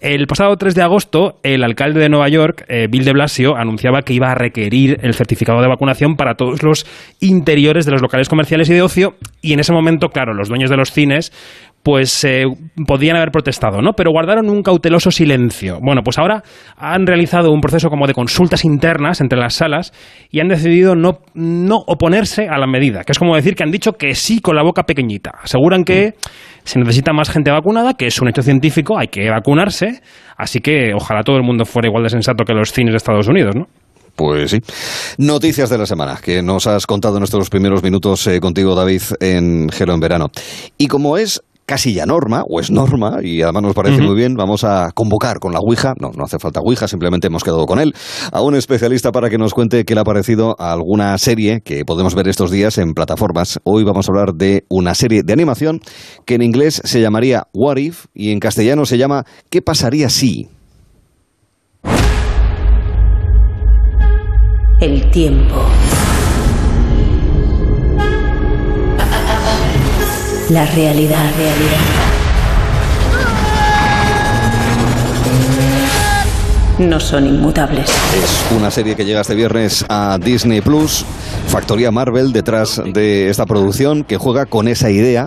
El 0.00 0.26
pasado 0.26 0.56
3 0.56 0.74
de 0.74 0.80
agosto, 0.80 1.38
el 1.42 1.62
alcalde 1.62 2.00
de 2.00 2.08
Nueva 2.08 2.26
York, 2.30 2.64
eh, 2.66 2.86
Bill 2.88 3.04
de 3.04 3.12
Blasio, 3.12 3.56
anunciaba 3.56 4.00
que 4.00 4.14
iba 4.14 4.30
a 4.30 4.34
requerir 4.34 4.98
el 5.02 5.12
certificado 5.12 5.60
de 5.60 5.68
vacunación 5.68 6.16
para 6.16 6.34
todos 6.34 6.62
los 6.62 6.86
interiores 7.20 7.84
de 7.84 7.92
los 7.92 8.00
locales 8.00 8.30
comerciales 8.30 8.70
y 8.70 8.72
de 8.72 8.80
ocio. 8.80 9.16
Y 9.42 9.52
en 9.52 9.60
ese 9.60 9.74
momento, 9.74 10.08
claro, 10.08 10.32
los 10.32 10.48
dueños 10.48 10.70
de 10.70 10.78
los 10.78 10.92
cines 10.92 11.30
pues 11.82 12.24
eh, 12.24 12.44
podían 12.86 13.16
haber 13.16 13.30
protestado, 13.30 13.80
¿no? 13.80 13.92
Pero 13.92 14.10
guardaron 14.10 14.50
un 14.50 14.62
cauteloso 14.62 15.10
silencio. 15.10 15.78
Bueno, 15.80 16.02
pues 16.02 16.18
ahora 16.18 16.42
han 16.76 17.06
realizado 17.06 17.50
un 17.50 17.60
proceso 17.60 17.88
como 17.88 18.06
de 18.06 18.14
consultas 18.14 18.64
internas 18.64 19.20
entre 19.20 19.38
las 19.38 19.54
salas 19.54 19.92
y 20.30 20.40
han 20.40 20.48
decidido 20.48 20.94
no, 20.94 21.20
no 21.34 21.76
oponerse 21.86 22.48
a 22.48 22.58
la 22.58 22.66
medida, 22.66 23.04
que 23.04 23.12
es 23.12 23.18
como 23.18 23.36
decir 23.36 23.54
que 23.54 23.62
han 23.62 23.70
dicho 23.70 23.92
que 23.92 24.14
sí 24.14 24.40
con 24.40 24.56
la 24.56 24.62
boca 24.62 24.82
pequeñita. 24.82 25.32
Aseguran 25.42 25.84
que 25.84 26.14
se 26.64 26.78
necesita 26.78 27.12
más 27.12 27.30
gente 27.30 27.50
vacunada, 27.50 27.94
que 27.94 28.06
es 28.06 28.20
un 28.20 28.28
hecho 28.28 28.42
científico, 28.42 28.98
hay 28.98 29.08
que 29.08 29.30
vacunarse, 29.30 30.02
así 30.36 30.60
que 30.60 30.92
ojalá 30.94 31.22
todo 31.22 31.36
el 31.36 31.42
mundo 31.42 31.64
fuera 31.64 31.88
igual 31.88 32.02
de 32.02 32.10
sensato 32.10 32.44
que 32.44 32.52
los 32.52 32.72
cines 32.72 32.92
de 32.92 32.98
Estados 32.98 33.28
Unidos, 33.28 33.54
¿no? 33.56 33.66
Pues 34.18 34.50
sí. 34.50 34.58
Noticias 35.18 35.70
de 35.70 35.78
la 35.78 35.86
semana 35.86 36.18
que 36.20 36.42
nos 36.42 36.66
has 36.66 36.86
contado 36.86 37.14
en 37.14 37.20
nuestros 37.20 37.48
primeros 37.50 37.84
minutos 37.84 38.26
eh, 38.26 38.40
contigo, 38.40 38.74
David, 38.74 39.02
en 39.20 39.68
Gelo 39.68 39.94
en 39.94 40.00
Verano. 40.00 40.26
Y 40.76 40.88
como 40.88 41.16
es 41.16 41.40
casi 41.68 41.92
ya 41.92 42.06
norma, 42.06 42.44
o 42.48 42.60
es 42.60 42.70
norma, 42.70 43.18
y 43.22 43.42
además 43.42 43.62
nos 43.62 43.74
parece 43.74 44.00
muy 44.00 44.16
bien, 44.16 44.34
vamos 44.36 44.64
a 44.64 44.90
convocar 44.94 45.38
con 45.38 45.52
la 45.52 45.58
Ouija, 45.58 45.92
no, 46.00 46.12
no 46.16 46.24
hace 46.24 46.38
falta 46.38 46.60
Ouija, 46.60 46.88
simplemente 46.88 47.26
hemos 47.26 47.44
quedado 47.44 47.66
con 47.66 47.78
él, 47.78 47.94
a 48.32 48.40
un 48.40 48.54
especialista 48.54 49.12
para 49.12 49.28
que 49.28 49.36
nos 49.36 49.52
cuente 49.52 49.84
qué 49.84 49.94
le 49.94 50.00
ha 50.00 50.04
parecido 50.04 50.56
a 50.58 50.72
alguna 50.72 51.18
serie 51.18 51.60
que 51.60 51.84
podemos 51.84 52.14
ver 52.14 52.26
estos 52.26 52.50
días 52.50 52.78
en 52.78 52.94
plataformas. 52.94 53.60
Hoy 53.64 53.84
vamos 53.84 54.08
a 54.08 54.12
hablar 54.12 54.32
de 54.32 54.64
una 54.70 54.94
serie 54.94 55.22
de 55.22 55.32
animación 55.34 55.80
que 56.24 56.36
en 56.36 56.42
inglés 56.42 56.80
se 56.84 57.02
llamaría 57.02 57.48
What 57.52 57.76
If 57.76 58.06
y 58.14 58.32
en 58.32 58.40
castellano 58.40 58.86
se 58.86 58.96
llama 58.96 59.24
¿Qué 59.50 59.60
pasaría 59.60 60.08
si? 60.08 60.48
El 64.80 65.10
tiempo. 65.10 65.66
La 70.50 70.64
realidad, 70.64 71.30
realidad. 71.36 71.78
No 76.78 76.98
son 77.00 77.26
inmutables. 77.26 77.90
Es 77.90 78.56
una 78.56 78.70
serie 78.70 78.96
que 78.96 79.04
llega 79.04 79.20
este 79.20 79.34
viernes 79.34 79.84
a 79.90 80.18
Disney 80.18 80.62
Plus, 80.62 81.04
Factoría 81.48 81.90
Marvel 81.90 82.32
detrás 82.32 82.80
de 82.94 83.28
esta 83.28 83.44
producción 83.44 84.04
que 84.04 84.16
juega 84.16 84.46
con 84.46 84.68
esa 84.68 84.90
idea 84.90 85.26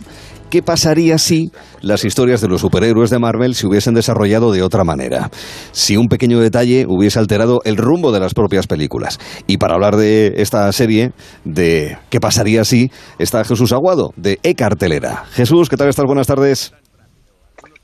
¿qué 0.51 0.61
pasaría 0.61 1.17
si 1.17 1.51
las 1.81 2.05
historias 2.05 2.41
de 2.41 2.49
los 2.49 2.61
superhéroes 2.61 3.09
de 3.09 3.17
Marvel 3.17 3.55
se 3.55 3.65
hubiesen 3.65 3.95
desarrollado 3.95 4.51
de 4.51 4.61
otra 4.61 4.83
manera? 4.83 5.31
Si 5.71 5.97
un 5.97 6.09
pequeño 6.09 6.39
detalle 6.39 6.85
hubiese 6.87 7.17
alterado 7.17 7.61
el 7.63 7.77
rumbo 7.77 8.11
de 8.11 8.19
las 8.19 8.33
propias 8.33 8.67
películas. 8.67 9.17
Y 9.47 9.57
para 9.57 9.75
hablar 9.75 9.95
de 9.95 10.33
esta 10.37 10.71
serie, 10.73 11.13
de 11.45 11.97
qué 12.09 12.19
pasaría 12.19 12.65
si, 12.65 12.91
está 13.17 13.43
Jesús 13.45 13.71
Aguado, 13.71 14.13
de 14.17 14.39
E-Cartelera. 14.43 15.23
Jesús, 15.31 15.69
¿qué 15.69 15.77
tal 15.77 15.87
estás? 15.87 16.05
Buenas 16.05 16.27
tardes. 16.27 16.73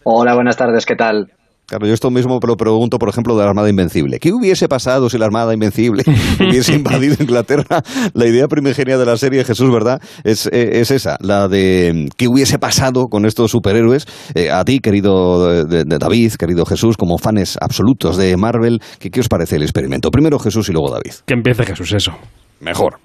Hola, 0.04 0.36
buenas 0.36 0.58
tardes, 0.58 0.86
¿qué 0.86 0.96
tal? 0.96 1.32
Claro, 1.68 1.86
yo 1.86 1.94
esto 1.94 2.10
mismo 2.12 2.40
lo 2.42 2.56
pregunto, 2.56 2.98
por 2.98 3.10
ejemplo, 3.10 3.36
de 3.36 3.44
la 3.44 3.50
Armada 3.50 3.70
Invencible. 3.70 4.20
¿Qué 4.20 4.32
hubiese 4.32 4.70
pasado 4.70 5.10
si 5.10 5.18
la 5.18 5.26
Armada 5.26 5.54
Invencible 5.54 6.04
hubiese 6.40 6.74
invadido 6.74 7.18
Inglaterra? 7.20 7.84
La 8.14 8.26
idea 8.26 8.48
primigenia 8.48 8.98
de 8.98 9.06
la 9.06 9.18
serie, 9.18 9.44
Jesús, 9.44 9.70
¿verdad? 9.70 10.02
Es, 10.24 10.48
eh, 10.54 10.80
esa, 10.80 11.18
la 11.20 11.50
de 11.50 12.08
qué 12.16 12.30
hubiese 12.30 12.58
pasado 12.58 13.08
con 13.08 13.26
estos 13.26 13.52
superhéroes. 13.52 14.08
Eh, 14.34 14.50
a 14.50 14.64
ti, 14.64 14.80
querido 14.80 15.66
David, 15.66 16.34
querido 16.40 16.66
Jesús, 16.66 16.96
como 16.96 17.18
fans 17.18 17.58
absolutos 17.60 18.16
de 18.16 18.38
Marvel, 18.38 18.80
¿qué, 19.00 19.12
¿qué 19.12 19.20
os 19.20 19.28
parece 19.28 19.58
el 19.58 19.64
experimento? 19.64 20.10
Primero 20.10 20.40
Jesús 20.40 20.70
y 20.70 20.72
luego 20.72 20.90
David. 20.90 21.16
Que 21.26 21.34
empiece 21.34 21.66
Jesús, 21.66 21.92
eso 21.92 22.14
mejor. 22.60 23.00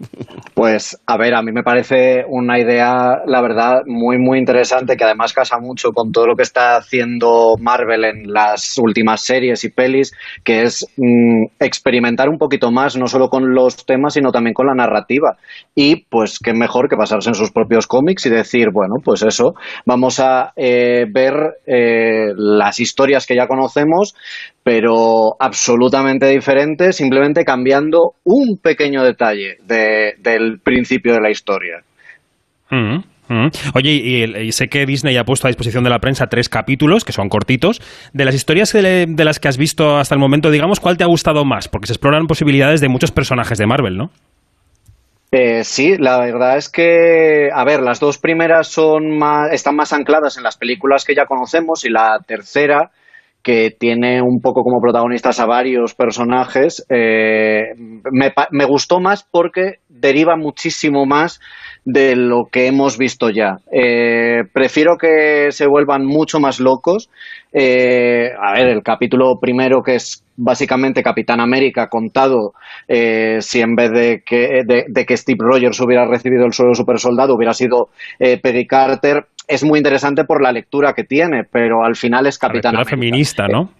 Pues, 0.55 1.01
a 1.07 1.17
ver, 1.17 1.35
a 1.35 1.43
mí 1.43 1.51
me 1.53 1.63
parece 1.63 2.25
una 2.29 2.59
idea, 2.59 3.23
la 3.27 3.41
verdad, 3.41 3.83
muy, 3.87 4.19
muy 4.19 4.39
interesante, 4.39 4.97
que 4.97 5.05
además 5.05 5.33
casa 5.33 5.59
mucho 5.59 5.91
con 5.93 6.13
todo 6.13 6.27
lo 6.27 6.37
que 6.37 6.43
está 6.43 6.77
haciendo 6.77 7.57
Marvel 7.59 8.05
en 8.05 8.33
las 8.33 8.79
últimas 8.79 9.23
series 9.23 9.65
y 9.65 9.71
pelis, 9.71 10.13
que 10.45 10.63
es 10.63 10.87
mm, 10.97 11.47
experimentar 11.59 12.29
un 12.29 12.39
poquito 12.39 12.71
más, 12.71 12.97
no 12.97 13.07
solo 13.07 13.29
con 13.29 13.55
los 13.55 13.85
temas, 13.87 14.15
sino 14.15 14.31
también 14.31 14.55
con 14.55 14.67
la 14.67 14.75
narrativa. 14.75 15.37
Y, 15.75 16.05
pues, 16.05 16.39
qué 16.39 16.53
mejor 16.53 16.89
que 16.89 16.97
pasarse 16.97 17.31
en 17.31 17.35
sus 17.35 17.51
propios 17.51 17.87
cómics 17.87 18.27
y 18.27 18.31
decir, 18.31 18.69
bueno, 18.73 18.97
pues 19.03 19.23
eso, 19.23 19.55
vamos 19.87 20.21
a 20.21 20.53
eh, 20.57 21.07
ver 21.11 21.35
eh, 21.67 22.33
las 22.37 22.79
historias 22.79 23.27
que 23.27 23.37
ya 23.37 23.47
conocemos, 23.47 24.15
pero 24.65 25.35
absolutamente 25.41 26.27
diferente, 26.27 26.93
simplemente 26.93 27.45
cambiando 27.45 28.15
un 28.25 28.59
pequeño 28.59 29.03
detalle 29.03 29.57
del 29.67 30.61
principio 30.61 31.15
de 31.15 31.21
la 31.21 31.31
historia. 31.31 31.83
Mm, 32.71 32.99
mm. 33.29 33.51
Oye, 33.75 33.91
y, 33.91 34.53
sé 34.53 34.69
que 34.69 34.87
Disney 34.87 35.17
ha 35.17 35.25
puesto 35.25 35.47
a 35.47 35.51
disposición 35.51 35.83
de 35.83 35.91
la 35.91 35.99
prensa 35.99 36.29
tres 36.29 36.49
capítulos, 36.49 37.05
que 37.05 37.13
son 37.13 37.29
cortitos. 37.29 37.81
De 38.13 38.25
las 38.25 38.35
historias 38.35 38.73
de, 38.73 39.07
las 39.25 39.41
que 39.41 39.49
has 39.49 39.59
visto 39.59 39.97
hasta 39.97 40.15
el 40.15 40.21
momento, 40.21 40.51
digamos, 40.51 40.79
¿cuál 40.79 40.97
te 40.97 41.05
ha 41.05 41.09
gustado 41.09 41.45
más? 41.45 41.69
Porque 41.69 41.89
se 41.89 41.95
exploran 41.95 42.27
posibilidades 42.27 42.81
de 42.81 42.89
muchos 42.89 43.11
personajes 43.11 43.59
de 43.59 43.67
Marvel, 43.67 43.97
¿no? 43.97 44.11
Eh, 45.33 45.65
sí, 45.65 45.97
la 45.97 46.19
verdad 46.19 46.59
es 46.59 46.69
que, 46.69 47.49
a 47.53 47.65
ver, 47.65 47.81
las 47.81 47.99
dos 48.01 48.19
primeras 48.19 48.69
son 48.69 49.17
más, 49.17 49.51
están 49.51 49.75
más 49.75 49.93
ancladas 49.95 50.37
en 50.37 50.43
las 50.43 50.59
películas 50.59 51.07
que 51.07 51.15
ya 51.15 51.25
conocemos 51.25 51.87
y 51.87 51.89
la 51.89 52.19
tercera 52.27 52.91
que 53.43 53.75
tiene 53.77 54.23
un 54.23 54.41
poco 54.41 54.63
como 54.63 54.81
protagonistas 54.81 55.41
a 55.41 55.47
varios 55.47 55.95
personajes, 55.95 56.85
eh, 56.89 57.75
me, 57.77 58.33
me, 58.51 58.65
gustó 58.65 59.01
más 59.01 59.27
porque 59.29 59.81
deriva 59.89 60.37
muchísimo 60.37 61.07
más 61.07 61.41
de 61.85 62.15
lo 62.15 62.45
que 62.51 62.69
hemos 62.69 62.99
visto 62.99 63.31
ya. 63.31 63.57
Eh, 63.73 64.45
prefiero 64.53 64.97
que 64.97 65.49
se 65.51 65.67
vuelvan 65.67 66.07
mucho 66.07 66.39
más 66.39 66.61
locos. 66.61 67.11
Eh, 67.53 68.31
a 68.41 68.53
ver, 68.53 68.69
el 68.69 68.83
capítulo 68.83 69.39
primero 69.41 69.83
que 69.83 69.97
es 69.97 70.25
básicamente 70.37 71.03
Capitán 71.03 71.41
América 71.41 71.89
contado 71.89 72.55
si 72.89 73.61
en 73.61 73.75
vez 73.75 73.91
de 73.91 74.23
que, 74.25 74.63
de, 74.65 75.05
que 75.05 75.17
Steve 75.17 75.39
Rogers 75.41 75.79
hubiera 75.81 76.07
recibido 76.07 76.47
el 76.47 76.55
suelo 76.55 76.75
super 76.75 76.99
soldado 76.99 77.35
hubiera 77.35 77.53
sido 77.53 77.91
Peggy 78.19 78.67
Carter, 78.67 79.27
es 79.49 79.65
muy 79.65 79.79
interesante 79.79 80.25
por 80.25 80.43
la 80.43 80.53
lectura 80.53 80.93
que 80.95 81.05
tiene, 81.05 81.45
pero 81.51 81.85
al 81.85 81.97
final 81.97 82.27
es 82.27 82.39
Capitán 82.39 82.75
América. 82.75 82.91
feminista, 82.91 83.47
¿no? 83.49 83.71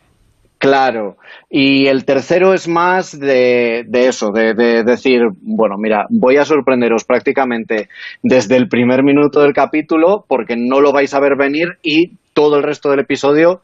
Claro, 0.63 1.17
y 1.51 1.89
el 1.89 2.05
tercero 2.05 2.55
es 2.55 2.69
más 2.69 3.19
de, 3.19 3.85
eso, 3.93 4.31
de, 4.31 4.85
decir, 4.85 5.23
bueno, 5.41 5.75
mira, 5.77 6.07
voy 6.09 6.37
a 6.37 6.45
sorprenderos 6.45 7.05
prácticamente 7.05 7.89
desde 8.23 8.59
el 8.59 8.69
primer 8.69 9.03
minuto 9.03 9.41
del 9.41 9.55
capítulo 9.55 10.25
porque 10.29 10.55
no 10.57 10.81
lo 10.81 10.93
vais 10.93 11.13
a 11.15 11.21
ver 11.21 11.37
venir 11.37 11.79
y 11.83 12.13
todo 12.33 12.59
el 12.59 12.63
resto 12.63 12.91
del 12.91 13.01
episodio 13.01 13.63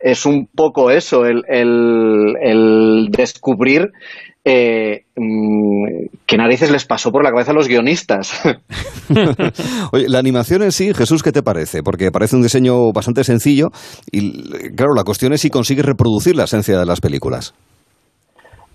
es 0.00 0.26
un 0.26 0.46
poco 0.46 0.90
eso, 0.90 1.24
el, 1.24 1.42
el 1.48 3.08
descubrir 3.10 3.90
eh, 4.50 5.04
mm, 5.14 6.16
¿qué 6.24 6.36
narices 6.38 6.70
les 6.70 6.86
pasó 6.86 7.12
por 7.12 7.22
la 7.22 7.30
cabeza 7.30 7.50
a 7.50 7.54
los 7.54 7.68
guionistas? 7.68 8.40
Oye, 9.92 10.08
la 10.08 10.18
animación 10.18 10.62
en 10.62 10.72
sí, 10.72 10.94
Jesús, 10.94 11.22
¿qué 11.22 11.32
te 11.32 11.42
parece? 11.42 11.82
Porque 11.82 12.10
parece 12.10 12.36
un 12.36 12.42
diseño 12.42 12.90
bastante 12.92 13.24
sencillo 13.24 13.68
y, 14.10 14.70
claro, 14.74 14.94
la 14.94 15.04
cuestión 15.04 15.34
es 15.34 15.42
si 15.42 15.50
consigues 15.50 15.84
reproducir 15.84 16.34
la 16.34 16.44
esencia 16.44 16.78
de 16.78 16.86
las 16.86 17.02
películas. 17.02 17.52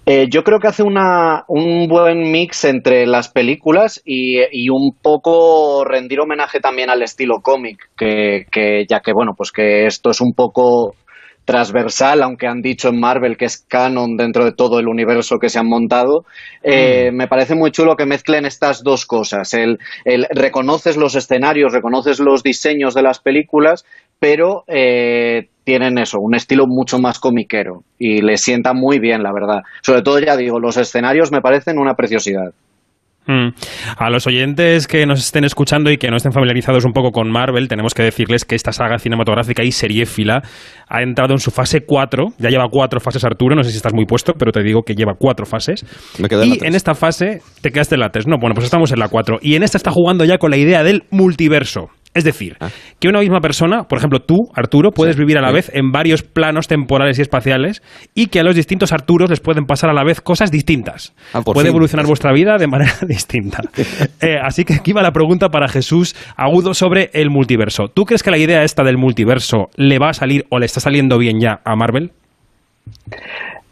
Eh, 0.06 0.28
yo 0.30 0.44
creo 0.44 0.60
que 0.60 0.68
hace 0.68 0.84
una, 0.84 1.44
un 1.48 1.88
buen 1.88 2.30
mix 2.30 2.66
entre 2.66 3.08
las 3.08 3.30
películas 3.30 4.00
y, 4.06 4.42
y, 4.52 4.70
un 4.70 4.92
poco 5.02 5.86
rendir 5.86 6.20
homenaje 6.20 6.60
también 6.60 6.90
al 6.90 7.02
estilo 7.02 7.40
cómic, 7.42 7.90
que, 7.98 8.46
que, 8.52 8.86
ya 8.88 9.00
que 9.00 9.14
bueno, 9.14 9.32
pues 9.36 9.52
que 9.52 9.86
esto 9.86 10.10
es 10.10 10.20
un 10.20 10.34
poco 10.34 10.94
transversal, 11.46 12.24
aunque 12.24 12.48
han 12.48 12.62
dicho 12.62 12.90
en 12.90 13.00
Marvel 13.00 13.38
que 13.38 13.46
es 13.46 13.58
canon 13.58 14.16
dentro 14.18 14.46
de 14.46 14.54
todo 14.54 14.80
el 14.80 14.88
universo 14.88 15.40
que 15.40 15.50
se 15.50 15.60
han 15.60 15.68
montado. 15.68 16.26
Eh, 16.64 17.12
mm. 17.12 17.16
Me 17.16 17.28
parece 17.28 17.56
muy 17.56 17.72
chulo 17.72 17.96
que 17.96 18.06
mezclen 18.06 18.46
estas 18.46 18.84
dos 18.84 19.06
cosas. 19.06 19.54
El, 19.54 19.80
el, 20.06 20.26
reconoces 20.30 20.98
los 20.98 21.16
escenarios, 21.16 21.74
reconoces 21.74 22.20
los 22.20 22.44
diseños 22.44 22.94
de 22.94 23.02
las 23.02 23.20
películas, 23.20 23.86
pero 24.20 24.64
eh, 24.68 25.50
tienen 25.64 25.98
eso, 25.98 26.20
un 26.20 26.36
estilo 26.36 26.66
mucho 26.68 27.00
más 27.00 27.20
comiquero 27.20 27.84
y 28.00 28.22
le 28.22 28.38
sienta 28.38 28.74
muy 28.74 29.00
bien, 29.00 29.22
la 29.24 29.34
verdad. 29.34 29.64
Sobre 29.82 30.02
todo, 30.02 30.20
ya 30.20 30.38
digo, 30.38 30.60
los 30.60 30.78
escenarios 30.78 31.32
me 31.32 31.42
parecen 31.42 31.78
una 31.78 31.96
preciosidad. 31.96 32.54
Mm. 33.28 33.50
A 33.98 34.10
los 34.10 34.28
oyentes 34.28 34.88
que 34.88 35.06
nos 35.06 35.20
estén 35.20 35.46
escuchando 35.46 35.92
y 35.92 35.98
que 35.98 36.10
no 36.10 36.18
estén 36.18 36.34
familiarizados 36.34 36.86
un 36.86 36.92
poco 36.92 37.12
con 37.12 37.32
Marvel, 37.32 37.68
tenemos 37.68 37.94
que 37.94 38.04
decirles 38.04 38.46
que 38.46 38.56
esta 38.56 38.72
saga 38.72 38.98
cinematográfica 39.00 39.64
y 39.64 39.72
seriéfila 39.72 40.42
ha 40.88 41.02
entrado 41.02 41.34
en 41.34 41.40
su 41.40 41.52
fase 41.52 41.82
4. 41.86 42.34
Ya 42.38 42.50
lleva 42.50 42.66
cuatro 42.70 43.00
fases, 43.00 43.24
Arturo. 43.24 43.56
No 43.56 43.64
sé 43.64 43.72
si 43.72 43.78
estás 43.78 43.94
muy 43.94 44.06
puesto, 44.06 44.34
pero 44.38 44.52
te 44.52 44.62
digo 44.62 44.82
que 44.84 44.94
lleva 44.94 45.14
cuatro 45.18 45.46
fases. 45.46 45.86
y 46.18 46.66
en 46.66 46.76
esta 46.76 46.96
fase 46.96 47.42
te 47.62 47.72
quedaste 47.72 47.96
en 47.96 48.02
la 48.02 48.10
3. 48.10 48.28
No, 48.28 48.38
bueno, 48.40 48.54
pues 48.54 48.66
estamos 48.66 48.92
en 48.92 49.00
la 49.00 49.08
4. 49.08 49.40
Y 49.42 49.56
en 49.56 49.64
esta 49.64 49.78
está 49.78 49.92
jugando 49.92 50.26
ya 50.26 50.38
con 50.38 50.52
la 50.52 50.58
idea 50.58 50.84
del 50.84 51.04
multiverso. 51.10 51.90
Es 52.14 52.24
decir, 52.24 52.58
ah. 52.60 52.70
que 53.00 53.08
una 53.08 53.20
misma 53.20 53.40
persona, 53.40 53.84
por 53.84 53.98
ejemplo 53.98 54.20
tú, 54.20 54.38
Arturo, 54.54 54.92
puedes 54.92 55.18
vivir 55.18 55.38
a 55.38 55.42
la 55.42 55.52
vez 55.52 55.72
en 55.74 55.92
varios 55.92 56.22
planos 56.22 56.68
temporales 56.68 57.18
y 57.18 57.24
espaciales 57.24 57.82
y 58.14 58.28
que 58.28 58.40
a 58.40 58.44
los 58.44 58.56
distintos 58.56 58.92
Arturos 58.92 59.30
les 59.30 59.40
pueden 59.40 59.66
pasar 59.66 59.90
a 59.90 59.94
la 59.94 60.04
vez 60.04 60.22
cosas 60.22 60.52
distintas. 60.52 61.14
Ah, 61.34 61.42
Puede 61.42 61.70
evolucionar 61.70 62.06
vuestra 62.06 62.32
vida 62.32 62.58
de 62.58 62.68
manera 62.68 62.94
distinta. 63.08 63.62
Eh, 64.22 64.38
así 64.42 64.64
que 64.64 64.74
aquí 64.74 64.94
va 64.94 65.02
la 65.02 65.12
pregunta 65.12 65.50
para 65.50 65.68
Jesús 65.68 66.16
Agudo 66.38 66.74
sobre 66.74 67.10
el 67.14 67.30
multiverso. 67.30 67.88
¿Tú 67.94 68.06
crees 68.06 68.24
que 68.24 68.32
la 68.32 68.38
idea 68.38 68.64
esta 68.64 68.84
del 68.84 68.98
multiverso 68.98 69.70
le 69.76 70.00
va 70.00 70.10
a 70.10 70.14
salir 70.14 70.46
o 70.50 70.60
le 70.60 70.66
está 70.66 70.80
saliendo 70.80 71.18
bien 71.18 71.40
ya 71.42 71.60
a 71.66 71.76
Marvel? 71.76 72.12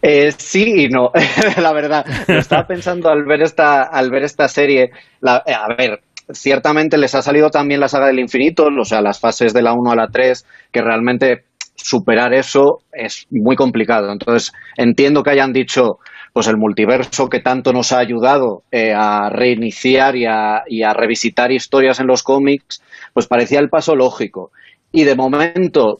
Eh, 0.02 0.32
sí 0.32 0.86
y 0.86 0.90
no, 0.90 1.12
la 1.62 1.74
verdad. 1.74 2.06
estaba 2.28 2.66
pensando 2.66 3.10
al 3.10 3.24
ver 3.24 3.42
esta, 3.42 3.84
al 3.84 4.10
ver 4.10 4.24
esta 4.24 4.48
serie. 4.48 4.86
Eh, 4.86 5.54
a 5.54 5.68
ver, 5.78 6.02
ciertamente 6.34 6.98
les 6.98 7.16
ha 7.16 7.22
salido 7.22 7.50
también 7.50 7.80
la 7.80 7.88
saga 7.88 8.08
del 8.08 8.20
infinito, 8.20 8.68
o 8.68 8.86
sea, 8.86 9.02
las 9.02 9.20
fases 9.20 9.54
de 9.54 9.62
la 9.62 9.74
1 9.74 9.92
a 9.92 9.96
la 9.96 10.08
3, 10.08 10.46
que 10.72 10.82
realmente 10.82 11.46
superar 11.76 12.34
eso 12.34 12.80
es 12.92 13.28
muy 13.30 13.56
complicado. 13.56 14.12
Entonces, 14.12 14.52
entiendo 14.78 15.24
que 15.24 15.32
hayan 15.32 15.54
dicho, 15.54 16.00
pues 16.34 16.48
el 16.48 16.58
multiverso 16.58 17.28
que 17.28 17.40
tanto 17.40 17.74
nos 17.74 17.92
ha 17.92 18.00
ayudado 18.00 18.64
eh, 18.72 18.94
a 18.94 19.30
reiniciar 19.30 20.16
y 20.16 20.26
a, 20.26 20.64
y 20.68 20.84
a 20.84 20.94
revisitar 20.94 21.52
historias 21.52 22.00
en 22.00 22.08
los 22.08 22.24
cómics, 22.24 22.82
pues 23.14 23.28
parecía 23.28 23.60
el 23.60 23.70
paso 23.70 23.96
lógico. 23.96 24.52
Y 24.92 25.04
de 25.04 25.16
momento 25.16 25.98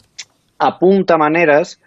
apunta 0.60 1.18
maneras 1.18 1.80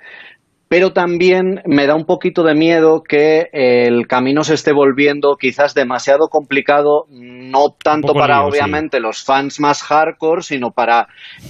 pero 0.74 0.92
también 0.92 1.62
me 1.66 1.86
da 1.86 1.94
un 1.94 2.04
poquito 2.04 2.42
de 2.42 2.56
miedo 2.56 3.02
que 3.02 3.48
el 3.52 4.08
camino 4.08 4.42
se 4.42 4.54
esté 4.54 4.72
volviendo 4.72 5.36
quizás 5.38 5.72
demasiado 5.72 6.26
complicado, 6.28 7.06
no 7.54 7.70
tanto 7.70 8.12
para 8.12 8.44
obviamente 8.44 8.98
los 8.98 9.22
fans 9.22 9.60
más 9.60 9.82
hardcore, 9.82 10.42
sino 10.42 10.72
para 10.72 11.06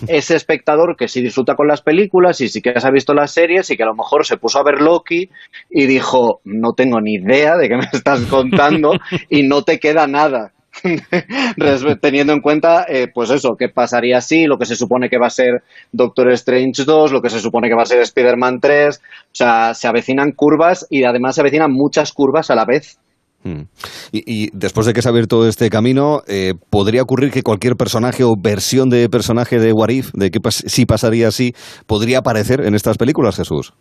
ese 0.06 0.36
espectador 0.36 0.96
que 0.96 1.08
sí 1.08 1.22
disfruta 1.22 1.54
con 1.54 1.66
las 1.66 1.80
películas 1.80 2.42
y 2.42 2.48
sí 2.48 2.60
que 2.60 2.78
se 2.78 2.86
ha 2.86 2.90
visto 2.90 3.14
las 3.14 3.32
series 3.32 3.70
y 3.70 3.76
que 3.76 3.84
a 3.84 3.86
lo 3.86 3.94
mejor 3.94 4.26
se 4.26 4.36
puso 4.36 4.58
a 4.58 4.64
ver 4.64 4.82
Loki 4.82 5.30
y 5.70 5.86
dijo, 5.86 6.40
no 6.44 6.74
tengo 6.74 7.00
ni 7.00 7.14
idea 7.14 7.56
de 7.56 7.68
qué 7.68 7.76
me 7.76 7.88
estás 7.90 8.20
contando 8.30 8.92
y 9.30 9.44
no 9.44 9.62
te 9.62 9.80
queda 9.80 10.06
nada. 10.06 10.52
teniendo 12.00 12.32
en 12.32 12.40
cuenta, 12.40 12.84
eh, 12.88 13.06
pues 13.06 13.30
eso, 13.30 13.56
qué 13.56 13.68
pasaría 13.68 14.18
así, 14.18 14.46
lo 14.46 14.58
que 14.58 14.66
se 14.66 14.76
supone 14.76 15.08
que 15.08 15.18
va 15.18 15.28
a 15.28 15.30
ser 15.30 15.62
Doctor 15.92 16.32
Strange 16.32 16.84
2, 16.84 17.12
lo 17.12 17.22
que 17.22 17.30
se 17.30 17.38
supone 17.38 17.68
que 17.68 17.76
va 17.76 17.82
a 17.82 17.86
ser 17.86 18.00
Spider-Man 18.00 18.58
3, 18.60 18.98
o 18.98 19.28
sea, 19.30 19.72
se 19.74 19.86
avecinan 19.86 20.32
curvas 20.32 20.86
y 20.90 21.04
además 21.04 21.36
se 21.36 21.42
avecinan 21.42 21.72
muchas 21.72 22.12
curvas 22.12 22.50
a 22.50 22.56
la 22.56 22.64
vez. 22.64 22.98
Mm. 23.44 23.62
Y, 24.12 24.50
después 24.52 24.86
de 24.86 24.92
que 24.92 25.02
se 25.02 25.08
ha 25.08 25.10
abierto 25.10 25.46
este 25.46 25.70
camino, 25.70 26.22
eh, 26.26 26.54
¿podría 26.70 27.02
ocurrir 27.02 27.30
que 27.30 27.42
cualquier 27.42 27.76
personaje 27.76 28.24
o 28.24 28.34
versión 28.36 28.88
de 28.88 29.08
personaje 29.08 29.58
de 29.58 29.72
Warif, 29.72 30.10
de 30.14 30.30
que 30.30 30.40
si 30.50 30.86
pasaría 30.86 31.28
así, 31.28 31.54
podría 31.86 32.18
aparecer 32.18 32.60
en 32.62 32.74
estas 32.74 32.96
películas, 32.96 33.36
Jesús? 33.36 33.74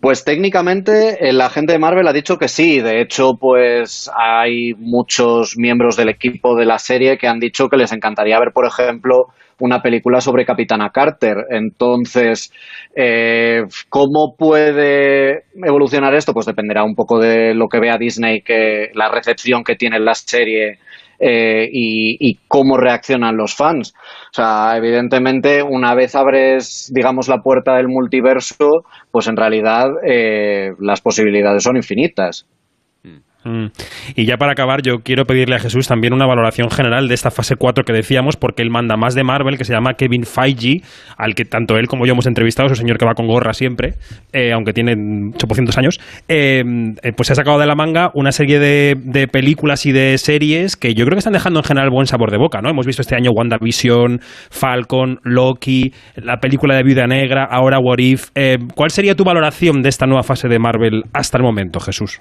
Pues 0.00 0.24
técnicamente 0.24 1.28
el 1.28 1.40
agente 1.40 1.72
de 1.72 1.78
Marvel 1.78 2.06
ha 2.06 2.12
dicho 2.12 2.36
que 2.36 2.48
sí. 2.48 2.80
De 2.80 3.00
hecho, 3.00 3.32
pues 3.40 4.10
hay 4.16 4.74
muchos 4.74 5.56
miembros 5.56 5.96
del 5.96 6.10
equipo 6.10 6.54
de 6.54 6.66
la 6.66 6.78
serie 6.78 7.18
que 7.18 7.26
han 7.26 7.40
dicho 7.40 7.68
que 7.68 7.76
les 7.76 7.92
encantaría 7.92 8.38
ver, 8.38 8.52
por 8.52 8.66
ejemplo, 8.66 9.28
una 9.58 9.80
película 9.80 10.20
sobre 10.20 10.44
Capitana 10.44 10.90
Carter. 10.90 11.46
Entonces, 11.50 12.52
eh, 12.94 13.62
¿cómo 13.88 14.34
puede 14.38 15.44
evolucionar 15.54 16.14
esto? 16.14 16.32
Pues 16.34 16.46
dependerá 16.46 16.84
un 16.84 16.94
poco 16.94 17.18
de 17.18 17.54
lo 17.54 17.68
que 17.68 17.80
vea 17.80 17.98
Disney, 17.98 18.42
que 18.42 18.90
la 18.94 19.10
recepción 19.10 19.64
que 19.64 19.76
tiene 19.76 19.98
la 19.98 20.14
serie 20.14 20.78
eh, 21.18 21.68
y, 21.70 22.38
cómo 22.48 22.76
reaccionan 22.76 23.36
los 23.36 23.54
fans. 23.54 23.94
O 24.30 24.34
sea, 24.34 24.76
evidentemente, 24.76 25.62
una 25.62 25.94
vez 25.94 26.14
abres, 26.14 26.90
digamos, 26.94 27.28
la 27.28 27.38
puerta 27.42 27.76
del 27.76 27.88
multiverso, 27.88 28.84
pues 29.10 29.26
en 29.26 29.36
realidad 29.36 29.86
eh, 30.06 30.72
las 30.80 31.00
posibilidades 31.00 31.62
son 31.62 31.76
infinitas. 31.76 32.46
Mm. 33.46 33.66
Y 34.16 34.26
ya 34.26 34.36
para 34.38 34.52
acabar, 34.52 34.82
yo 34.82 34.98
quiero 35.04 35.24
pedirle 35.24 35.54
a 35.54 35.58
Jesús 35.60 35.86
también 35.86 36.12
una 36.12 36.26
valoración 36.26 36.68
general 36.68 37.06
de 37.06 37.14
esta 37.14 37.30
fase 37.30 37.54
4 37.54 37.84
que 37.84 37.92
decíamos, 37.92 38.36
porque 38.36 38.62
él 38.62 38.70
manda 38.70 38.96
más 38.96 39.14
de 39.14 39.22
Marvel, 39.22 39.56
que 39.56 39.64
se 39.64 39.72
llama 39.72 39.94
Kevin 39.94 40.24
Feige, 40.24 40.82
al 41.16 41.34
que 41.36 41.44
tanto 41.44 41.76
él 41.76 41.86
como 41.86 42.06
yo 42.06 42.12
hemos 42.12 42.26
entrevistado, 42.26 42.66
es 42.66 42.72
un 42.72 42.76
señor 42.76 42.98
que 42.98 43.06
va 43.06 43.14
con 43.14 43.28
gorra 43.28 43.52
siempre, 43.52 43.94
eh, 44.32 44.52
aunque 44.52 44.72
tiene 44.72 44.96
800 45.36 45.78
años, 45.78 46.00
eh, 46.28 46.64
eh, 47.02 47.12
pues 47.12 47.28
se 47.28 47.34
ha 47.34 47.36
sacado 47.36 47.60
de 47.60 47.66
la 47.66 47.76
manga 47.76 48.10
una 48.14 48.32
serie 48.32 48.58
de, 48.58 48.96
de, 48.98 49.28
películas 49.28 49.86
y 49.86 49.92
de 49.92 50.18
series 50.18 50.76
que 50.76 50.94
yo 50.94 51.04
creo 51.04 51.14
que 51.14 51.20
están 51.20 51.32
dejando 51.32 51.60
en 51.60 51.64
general 51.64 51.90
buen 51.90 52.06
sabor 52.06 52.32
de 52.32 52.38
boca, 52.38 52.60
¿no? 52.60 52.68
Hemos 52.68 52.86
visto 52.86 53.02
este 53.02 53.14
año 53.14 53.30
WandaVision, 53.30 54.20
Falcon, 54.50 55.20
Loki, 55.22 55.92
la 56.16 56.38
película 56.38 56.74
de 56.74 56.82
Viuda 56.82 57.06
Negra, 57.06 57.44
ahora 57.44 57.78
What 57.78 57.98
If. 57.98 58.30
¿Cuál 58.74 58.90
sería 58.90 59.14
tu 59.14 59.24
valoración 59.24 59.82
de 59.82 59.88
esta 59.88 60.06
nueva 60.06 60.22
fase 60.22 60.48
de 60.48 60.58
Marvel 60.58 61.04
hasta 61.12 61.38
el 61.38 61.44
momento, 61.44 61.78
Jesús? 61.80 62.20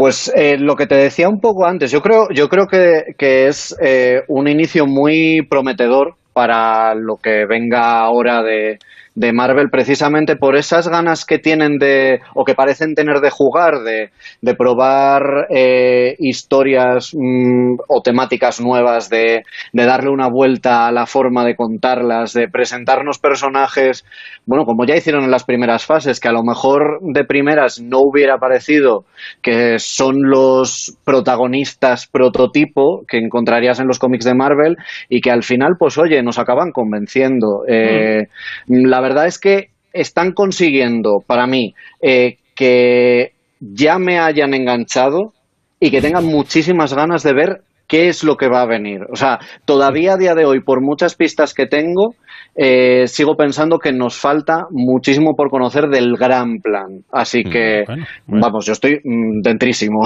Pues 0.00 0.32
eh, 0.34 0.56
lo 0.58 0.76
que 0.76 0.86
te 0.86 0.94
decía 0.94 1.28
un 1.28 1.42
poco 1.42 1.66
antes, 1.66 1.90
yo 1.90 2.00
creo, 2.00 2.28
yo 2.30 2.48
creo 2.48 2.66
que, 2.66 3.14
es 3.18 3.76
eh, 3.82 4.22
un 4.28 4.48
inicio 4.48 4.86
muy 4.86 5.42
prometedor 5.42 6.14
para 6.32 6.94
lo 6.94 7.18
que 7.18 7.44
venga 7.44 7.98
ahora 7.98 8.42
de, 8.42 8.78
de 9.14 9.32
Marvel 9.32 9.70
precisamente 9.70 10.36
por 10.36 10.56
esas 10.56 10.88
ganas 10.88 11.24
que 11.24 11.38
tienen 11.38 11.78
de, 11.78 12.20
o 12.34 12.44
que 12.44 12.54
parecen 12.54 12.94
tener 12.94 13.20
de 13.20 13.30
jugar, 13.30 13.80
de, 13.80 14.10
de 14.40 14.54
probar 14.54 15.46
eh, 15.50 16.16
historias 16.18 17.12
mm, 17.14 17.76
o 17.88 18.02
temáticas 18.02 18.60
nuevas, 18.60 19.08
de, 19.10 19.42
de, 19.72 19.84
darle 19.84 20.10
una 20.10 20.28
vuelta 20.28 20.86
a 20.86 20.92
la 20.92 21.06
forma 21.06 21.44
de 21.44 21.56
contarlas, 21.56 22.32
de 22.32 22.48
presentarnos 22.48 23.18
personajes, 23.18 24.04
bueno, 24.46 24.64
como 24.64 24.84
ya 24.84 24.96
hicieron 24.96 25.24
en 25.24 25.30
las 25.30 25.44
primeras 25.44 25.84
fases, 25.84 26.20
que 26.20 26.28
a 26.28 26.32
lo 26.32 26.42
mejor 26.42 27.00
de 27.02 27.24
primeras 27.24 27.80
no 27.80 27.98
hubiera 28.00 28.38
parecido 28.38 29.04
que 29.42 29.78
son 29.78 30.22
los 30.22 30.96
protagonistas 31.04 32.06
prototipo 32.06 33.04
que 33.06 33.18
encontrarías 33.18 33.80
en 33.80 33.86
los 33.86 33.98
cómics 33.98 34.24
de 34.24 34.34
Marvel 34.34 34.76
y 35.08 35.20
que 35.20 35.30
al 35.30 35.42
final, 35.42 35.74
pues 35.78 35.98
oye, 35.98 36.22
nos 36.22 36.38
acaban 36.38 36.72
convenciendo. 36.72 37.64
Eh, 37.68 38.26
mm. 38.66 38.86
La 38.86 39.00
verdad 39.10 39.26
es 39.26 39.40
que 39.40 39.70
están 39.92 40.32
consiguiendo, 40.32 41.18
para 41.26 41.48
mí, 41.48 41.74
eh, 42.00 42.36
que 42.54 43.32
ya 43.58 43.98
me 43.98 44.20
hayan 44.20 44.54
enganchado 44.54 45.32
y 45.80 45.90
que 45.90 46.00
tengan 46.00 46.26
muchísimas 46.26 46.94
ganas 46.94 47.24
de 47.24 47.32
ver 47.32 47.62
qué 47.88 48.08
es 48.08 48.22
lo 48.22 48.36
que 48.36 48.48
va 48.48 48.62
a 48.62 48.66
venir. 48.66 49.00
O 49.12 49.16
sea, 49.16 49.40
todavía 49.64 50.12
a 50.12 50.16
día 50.16 50.36
de 50.36 50.44
hoy, 50.44 50.60
por 50.60 50.80
muchas 50.80 51.16
pistas 51.16 51.54
que 51.54 51.66
tengo, 51.66 52.14
eh, 52.54 53.06
sigo 53.06 53.36
pensando 53.36 53.78
que 53.78 53.92
nos 53.92 54.16
falta 54.16 54.66
muchísimo 54.70 55.34
por 55.36 55.50
conocer 55.50 55.88
del 55.88 56.16
gran 56.16 56.58
plan. 56.58 57.04
Así 57.12 57.42
mm, 57.44 57.50
que, 57.50 57.84
vamos, 58.26 58.66
yo 58.66 58.72
estoy 58.72 59.00
mm, 59.04 59.40
dentrísimo. 59.42 60.00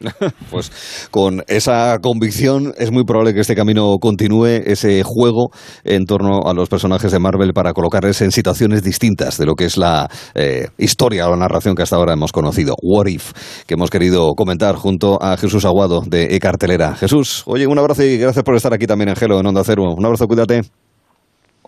pues 0.50 1.08
con 1.10 1.42
esa 1.48 1.98
convicción 2.00 2.72
es 2.78 2.90
muy 2.90 3.04
probable 3.04 3.34
que 3.34 3.40
este 3.40 3.54
camino 3.54 3.96
continúe, 4.00 4.62
ese 4.64 5.02
juego 5.02 5.50
en 5.84 6.04
torno 6.04 6.42
a 6.46 6.54
los 6.54 6.68
personajes 6.68 7.12
de 7.12 7.18
Marvel 7.18 7.52
para 7.52 7.72
colocarles 7.72 8.22
en 8.22 8.30
situaciones 8.30 8.82
distintas 8.82 9.36
de 9.38 9.46
lo 9.46 9.54
que 9.54 9.64
es 9.64 9.76
la 9.76 10.08
eh, 10.34 10.68
historia 10.78 11.26
o 11.26 11.30
la 11.30 11.36
narración 11.36 11.74
que 11.74 11.82
hasta 11.82 11.96
ahora 11.96 12.12
hemos 12.12 12.32
conocido. 12.32 12.74
What 12.82 13.06
If, 13.06 13.32
que 13.66 13.74
hemos 13.74 13.90
querido 13.90 14.34
comentar 14.34 14.76
junto 14.76 15.22
a 15.22 15.36
Jesús 15.36 15.64
Aguado 15.64 16.02
de 16.06 16.34
E-Cartelera. 16.36 16.94
Jesús, 16.94 17.42
oye, 17.46 17.66
un 17.66 17.78
abrazo 17.78 18.04
y 18.04 18.16
gracias 18.16 18.44
por 18.44 18.54
estar 18.54 18.72
aquí 18.72 18.86
también 18.86 19.10
en 19.10 19.16
Gelo, 19.16 19.40
en 19.40 19.46
Onda 19.46 19.62
Cero. 19.64 19.84
Un 19.96 20.04
abrazo, 20.04 20.26
cuídate. 20.26 20.62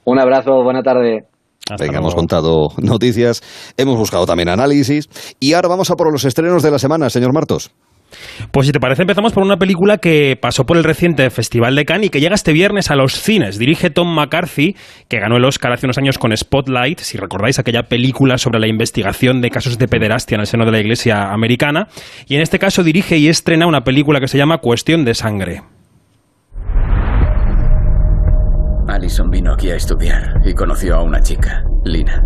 Un 0.04 0.18
abrazo, 0.18 0.62
buena 0.62 0.82
tarde. 0.82 1.26
Venga, 1.78 1.98
hemos 1.98 2.14
contado 2.14 2.68
noticias, 2.82 3.42
hemos 3.76 3.96
buscado 3.96 4.26
también 4.26 4.48
análisis 4.48 5.08
y 5.40 5.52
ahora 5.52 5.68
vamos 5.68 5.90
a 5.90 5.94
por 5.94 6.10
los 6.12 6.24
estrenos 6.24 6.62
de 6.62 6.70
la 6.70 6.78
semana, 6.78 7.08
señor 7.08 7.32
Martos. 7.32 7.70
Pues 8.50 8.66
si 8.66 8.72
te 8.72 8.80
parece, 8.80 9.02
empezamos 9.02 9.32
por 9.32 9.42
una 9.42 9.56
película 9.56 9.98
que 9.98 10.36
pasó 10.40 10.64
por 10.64 10.76
el 10.76 10.84
reciente 10.84 11.30
Festival 11.30 11.74
de 11.74 11.84
Cannes 11.84 12.06
y 12.06 12.10
que 12.10 12.20
llega 12.20 12.34
este 12.34 12.52
viernes 12.52 12.90
a 12.90 12.94
los 12.94 13.14
cines. 13.14 13.58
Dirige 13.58 13.90
Tom 13.90 14.14
McCarthy, 14.14 14.76
que 15.08 15.18
ganó 15.18 15.36
el 15.36 15.44
Oscar 15.44 15.72
hace 15.72 15.86
unos 15.86 15.98
años 15.98 16.18
con 16.18 16.36
Spotlight, 16.36 16.98
si 16.98 17.16
recordáis 17.16 17.58
aquella 17.58 17.84
película 17.84 18.38
sobre 18.38 18.60
la 18.60 18.68
investigación 18.68 19.40
de 19.40 19.50
casos 19.50 19.78
de 19.78 19.88
pederastia 19.88 20.34
en 20.34 20.42
el 20.42 20.46
seno 20.46 20.64
de 20.66 20.72
la 20.72 20.80
Iglesia 20.80 21.32
americana. 21.32 21.88
Y 22.26 22.34
en 22.34 22.42
este 22.42 22.58
caso 22.58 22.82
dirige 22.82 23.16
y 23.16 23.28
estrena 23.28 23.66
una 23.66 23.82
película 23.82 24.20
que 24.20 24.28
se 24.28 24.38
llama 24.38 24.58
Cuestión 24.58 25.04
de 25.04 25.14
Sangre. 25.14 25.62
Allison 29.02 29.30
vino 29.30 29.52
aquí 29.52 29.68
a 29.68 29.74
estudiar 29.74 30.40
y 30.44 30.54
conoció 30.54 30.94
a 30.94 31.02
una 31.02 31.20
chica, 31.20 31.64
Lina. 31.82 32.24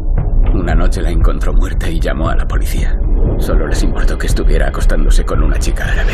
Una 0.53 0.75
noche 0.75 1.01
la 1.01 1.09
encontró 1.09 1.55
muerta 1.55 1.89
y 1.89 1.99
llamó 1.99 2.29
a 2.29 2.37
la 2.37 2.47
policía. 2.47 3.01
Solo 3.39 3.67
les 3.67 3.83
importó 3.83 4.19
que 4.19 4.27
estuviera 4.27 4.69
acostándose 4.69 5.25
con 5.25 5.43
una 5.43 5.59
chica 5.59 5.91
árabe. 5.91 6.12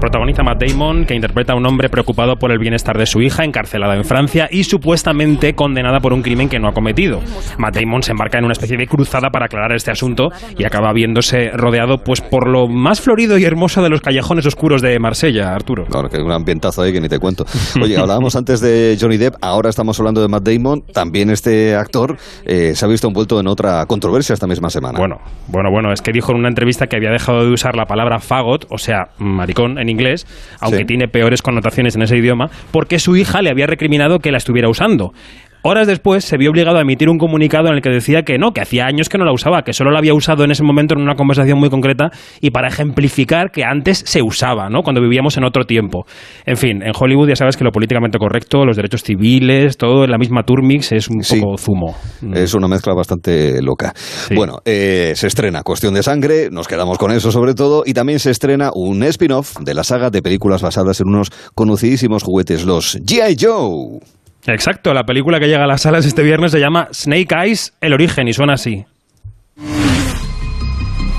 Protagoniza 0.00 0.42
Matt 0.42 0.62
Damon, 0.64 1.04
que 1.04 1.14
interpreta 1.14 1.52
a 1.52 1.56
un 1.56 1.66
hombre 1.66 1.90
preocupado 1.90 2.36
por 2.36 2.50
el 2.52 2.58
bienestar 2.58 2.96
de 2.96 3.04
su 3.04 3.20
hija, 3.20 3.44
encarcelada 3.44 3.94
en 3.96 4.04
Francia 4.04 4.48
y 4.50 4.64
supuestamente 4.64 5.54
condenada 5.54 6.00
por 6.00 6.14
un 6.14 6.22
crimen 6.22 6.48
que 6.48 6.58
no 6.58 6.68
ha 6.68 6.72
cometido. 6.72 7.20
Matt 7.58 7.76
Damon 7.76 8.02
se 8.02 8.12
embarca 8.12 8.38
en 8.38 8.44
una 8.44 8.52
especie 8.52 8.78
de 8.78 8.86
cruzada 8.86 9.28
para 9.28 9.44
aclarar 9.44 9.72
este 9.72 9.90
asunto 9.90 10.30
y 10.56 10.64
acaba 10.64 10.92
viéndose 10.94 11.50
rodeado 11.50 11.98
pues 11.98 12.22
por 12.22 12.48
lo 12.48 12.66
más 12.66 13.02
florido 13.02 13.36
y 13.36 13.44
hermoso 13.44 13.82
de 13.82 13.90
los 13.90 14.00
callejones 14.00 14.46
oscuros 14.46 14.80
de 14.80 14.98
Marsella, 14.98 15.54
Arturo. 15.54 15.84
Claro, 15.84 16.08
que 16.08 16.16
un 16.16 16.32
ambientazo 16.32 16.80
ahí 16.80 16.92
que 16.94 17.00
ni 17.00 17.08
te 17.08 17.18
cuento. 17.18 17.44
Oye, 17.82 17.98
hablábamos 17.98 18.34
antes 18.36 18.60
de 18.60 18.96
Johnny 18.98 19.18
Depp, 19.18 19.34
ahora 19.42 19.68
estamos 19.68 19.98
hablando 20.00 20.22
de 20.22 20.28
Matt 20.28 20.48
Damon. 20.48 20.82
También 20.94 21.28
este 21.28 21.74
actor 21.74 22.16
eh, 22.46 22.74
se 22.74 22.84
ha 22.86 22.88
visto 22.88 23.06
envuelto 23.06 23.38
en 23.38 23.48
otra 23.48 23.84
controversia 23.84 24.32
esta 24.32 24.46
misma 24.46 24.70
semana. 24.70 24.98
Bueno, 24.98 25.18
bueno, 25.48 25.70
bueno, 25.70 25.92
es 25.92 26.00
que 26.00 26.10
dijo 26.10 26.32
en 26.32 26.38
una 26.38 26.48
entrevista 26.48 26.86
que 26.86 26.96
había 26.96 27.10
dejado 27.10 27.44
de 27.44 27.52
usar 27.52 27.76
la 27.76 27.84
palabra 27.84 28.18
fagot, 28.18 28.66
o 28.70 28.78
sea, 28.78 29.08
maricón, 29.18 29.78
en 29.78 29.89
inglés, 29.90 30.26
aunque 30.60 30.84
tiene 30.84 31.08
peores 31.08 31.42
connotaciones 31.42 31.96
en 31.96 32.02
ese 32.02 32.16
idioma, 32.16 32.50
porque 32.70 32.98
su 32.98 33.16
hija 33.16 33.42
le 33.42 33.50
había 33.50 33.66
recriminado 33.66 34.20
que 34.20 34.32
la 34.32 34.38
estuviera 34.38 34.68
usando. 34.68 35.12
Horas 35.62 35.86
después 35.86 36.24
se 36.24 36.38
vio 36.38 36.50
obligado 36.50 36.78
a 36.78 36.80
emitir 36.80 37.10
un 37.10 37.18
comunicado 37.18 37.68
en 37.68 37.74
el 37.74 37.82
que 37.82 37.90
decía 37.90 38.22
que 38.22 38.38
no, 38.38 38.52
que 38.52 38.62
hacía 38.62 38.86
años 38.86 39.10
que 39.10 39.18
no 39.18 39.26
la 39.26 39.32
usaba, 39.32 39.62
que 39.62 39.74
solo 39.74 39.90
la 39.90 39.98
había 39.98 40.14
usado 40.14 40.42
en 40.42 40.50
ese 40.50 40.62
momento 40.62 40.94
en 40.94 41.02
una 41.02 41.16
conversación 41.16 41.58
muy 41.58 41.68
concreta 41.68 42.10
y 42.40 42.50
para 42.50 42.68
ejemplificar 42.68 43.50
que 43.50 43.62
antes 43.64 44.02
se 44.06 44.22
usaba, 44.22 44.70
¿no? 44.70 44.80
Cuando 44.82 45.02
vivíamos 45.02 45.36
en 45.36 45.44
otro 45.44 45.64
tiempo. 45.64 46.06
En 46.46 46.56
fin, 46.56 46.82
en 46.82 46.92
Hollywood 46.98 47.28
ya 47.28 47.36
sabes 47.36 47.58
que 47.58 47.64
lo 47.64 47.72
políticamente 47.72 48.18
correcto, 48.18 48.64
los 48.64 48.76
derechos 48.76 49.02
civiles, 49.02 49.76
todo 49.76 50.04
en 50.04 50.10
la 50.10 50.16
misma 50.16 50.44
turmix 50.44 50.92
es 50.92 51.08
un 51.08 51.20
poco 51.20 51.58
zumo. 51.58 51.94
Mm. 52.22 52.36
Es 52.36 52.54
una 52.54 52.66
mezcla 52.66 52.94
bastante 52.94 53.60
loca. 53.60 53.92
Bueno, 54.34 54.60
eh, 54.64 55.12
se 55.14 55.26
estrena 55.26 55.62
Cuestión 55.62 55.92
de 55.92 56.02
Sangre, 56.02 56.48
nos 56.50 56.68
quedamos 56.68 56.96
con 56.96 57.12
eso 57.12 57.30
sobre 57.30 57.52
todo, 57.52 57.82
y 57.84 57.92
también 57.92 58.18
se 58.18 58.30
estrena 58.30 58.70
un 58.74 59.02
spin-off 59.02 59.58
de 59.60 59.74
la 59.74 59.84
saga 59.84 60.08
de 60.08 60.22
películas 60.22 60.62
basadas 60.62 61.00
en 61.00 61.08
unos 61.08 61.30
conocidísimos 61.54 62.22
juguetes, 62.22 62.64
los 62.64 62.98
G.I. 62.98 63.36
Joe. 63.38 64.00
Exacto, 64.46 64.94
la 64.94 65.04
película 65.04 65.38
que 65.38 65.46
llega 65.46 65.64
a 65.64 65.66
las 65.66 65.82
salas 65.82 66.06
este 66.06 66.22
viernes 66.22 66.52
se 66.52 66.60
llama 66.60 66.88
Snake 66.92 67.34
Eyes, 67.34 67.74
el 67.80 67.92
origen, 67.92 68.28
y 68.28 68.32
suena 68.32 68.54
así. 68.54 68.84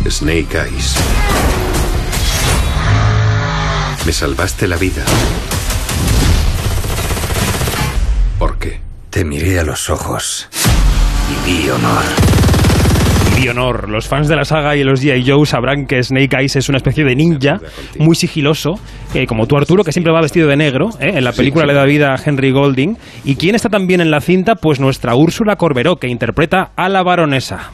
Snake 0.09 0.57
Eyes. 0.57 0.95
Me 4.05 4.11
salvaste 4.11 4.67
la 4.67 4.77
vida. 4.77 5.05
¿Por 8.39 8.57
qué? 8.57 8.81
Te 9.11 9.23
miré 9.23 9.59
a 9.59 9.63
los 9.63 9.89
ojos 9.89 10.49
y 11.29 11.51
vi 11.51 11.69
honor 11.69 12.50
honor. 13.49 13.89
Los 13.89 14.07
fans 14.07 14.27
de 14.27 14.35
la 14.35 14.45
saga 14.45 14.75
y 14.75 14.83
los 14.83 15.03
G.I. 15.03 15.29
Joe 15.29 15.45
sabrán 15.45 15.85
que 15.85 16.01
Snake 16.01 16.35
Eyes 16.37 16.55
es 16.55 16.69
una 16.69 16.77
especie 16.77 17.03
de 17.03 17.15
ninja 17.15 17.59
muy 17.99 18.15
sigiloso, 18.15 18.75
como 19.27 19.47
tú 19.47 19.57
Arturo, 19.57 19.83
que 19.83 19.91
siempre 19.91 20.13
va 20.13 20.21
vestido 20.21 20.47
de 20.47 20.57
negro. 20.57 20.89
¿eh? 20.99 21.13
En 21.15 21.23
la 21.23 21.33
película 21.33 21.65
le 21.65 21.73
da 21.73 21.85
vida 21.85 22.13
a 22.13 22.19
Henry 22.23 22.51
Golding. 22.51 22.97
¿Y 23.23 23.35
quién 23.35 23.55
está 23.55 23.69
también 23.69 24.01
en 24.01 24.11
la 24.11 24.21
cinta? 24.21 24.55
Pues 24.55 24.79
nuestra 24.79 25.15
Úrsula 25.15 25.55
Corberó, 25.55 25.95
que 25.97 26.07
interpreta 26.07 26.71
a 26.75 26.89
la 26.89 27.03
baronesa. 27.03 27.71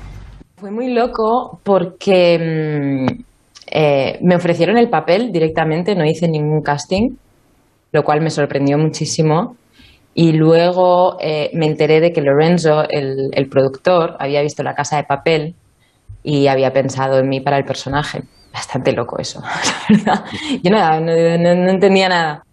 Fue 0.56 0.72
muy 0.72 0.94
loco 0.94 1.60
porque 1.64 3.06
mm, 3.06 3.28
Eh, 3.70 4.18
me 4.22 4.36
ofrecieron 4.36 4.78
el 4.78 4.90
papel 4.90 5.32
directamente, 5.32 5.94
no 5.94 6.06
hice 6.06 6.28
ningún 6.28 6.62
casting, 6.62 7.10
lo 7.92 8.04
cual 8.04 8.22
me 8.22 8.30
sorprendió 8.30 8.78
muchísimo. 8.78 9.56
Y 10.20 10.32
luego 10.32 11.16
eh, 11.22 11.52
me 11.54 11.68
enteré 11.68 12.00
de 12.00 12.12
que 12.12 12.22
Lorenzo, 12.22 12.90
el, 12.90 13.30
el, 13.34 13.50
productor, 13.50 14.18
había 14.18 14.42
visto 14.42 14.64
La 14.64 14.74
Casa 14.74 14.98
de 14.98 15.04
Papel 15.04 15.54
y 16.24 16.48
había 16.48 16.74
pensado 16.74 17.20
en 17.20 17.30
mí 17.30 17.40
para 17.40 17.60
el 17.60 17.66
personaje. 17.66 18.24
Bastante 18.52 18.94
loco 18.94 19.20
eso, 19.20 19.44
la 19.90 19.96
verdad. 19.96 20.26
Yo 20.64 20.72
no, 20.72 21.00
no 21.02 21.70
entendía 21.70 22.10
nada. 22.10 22.47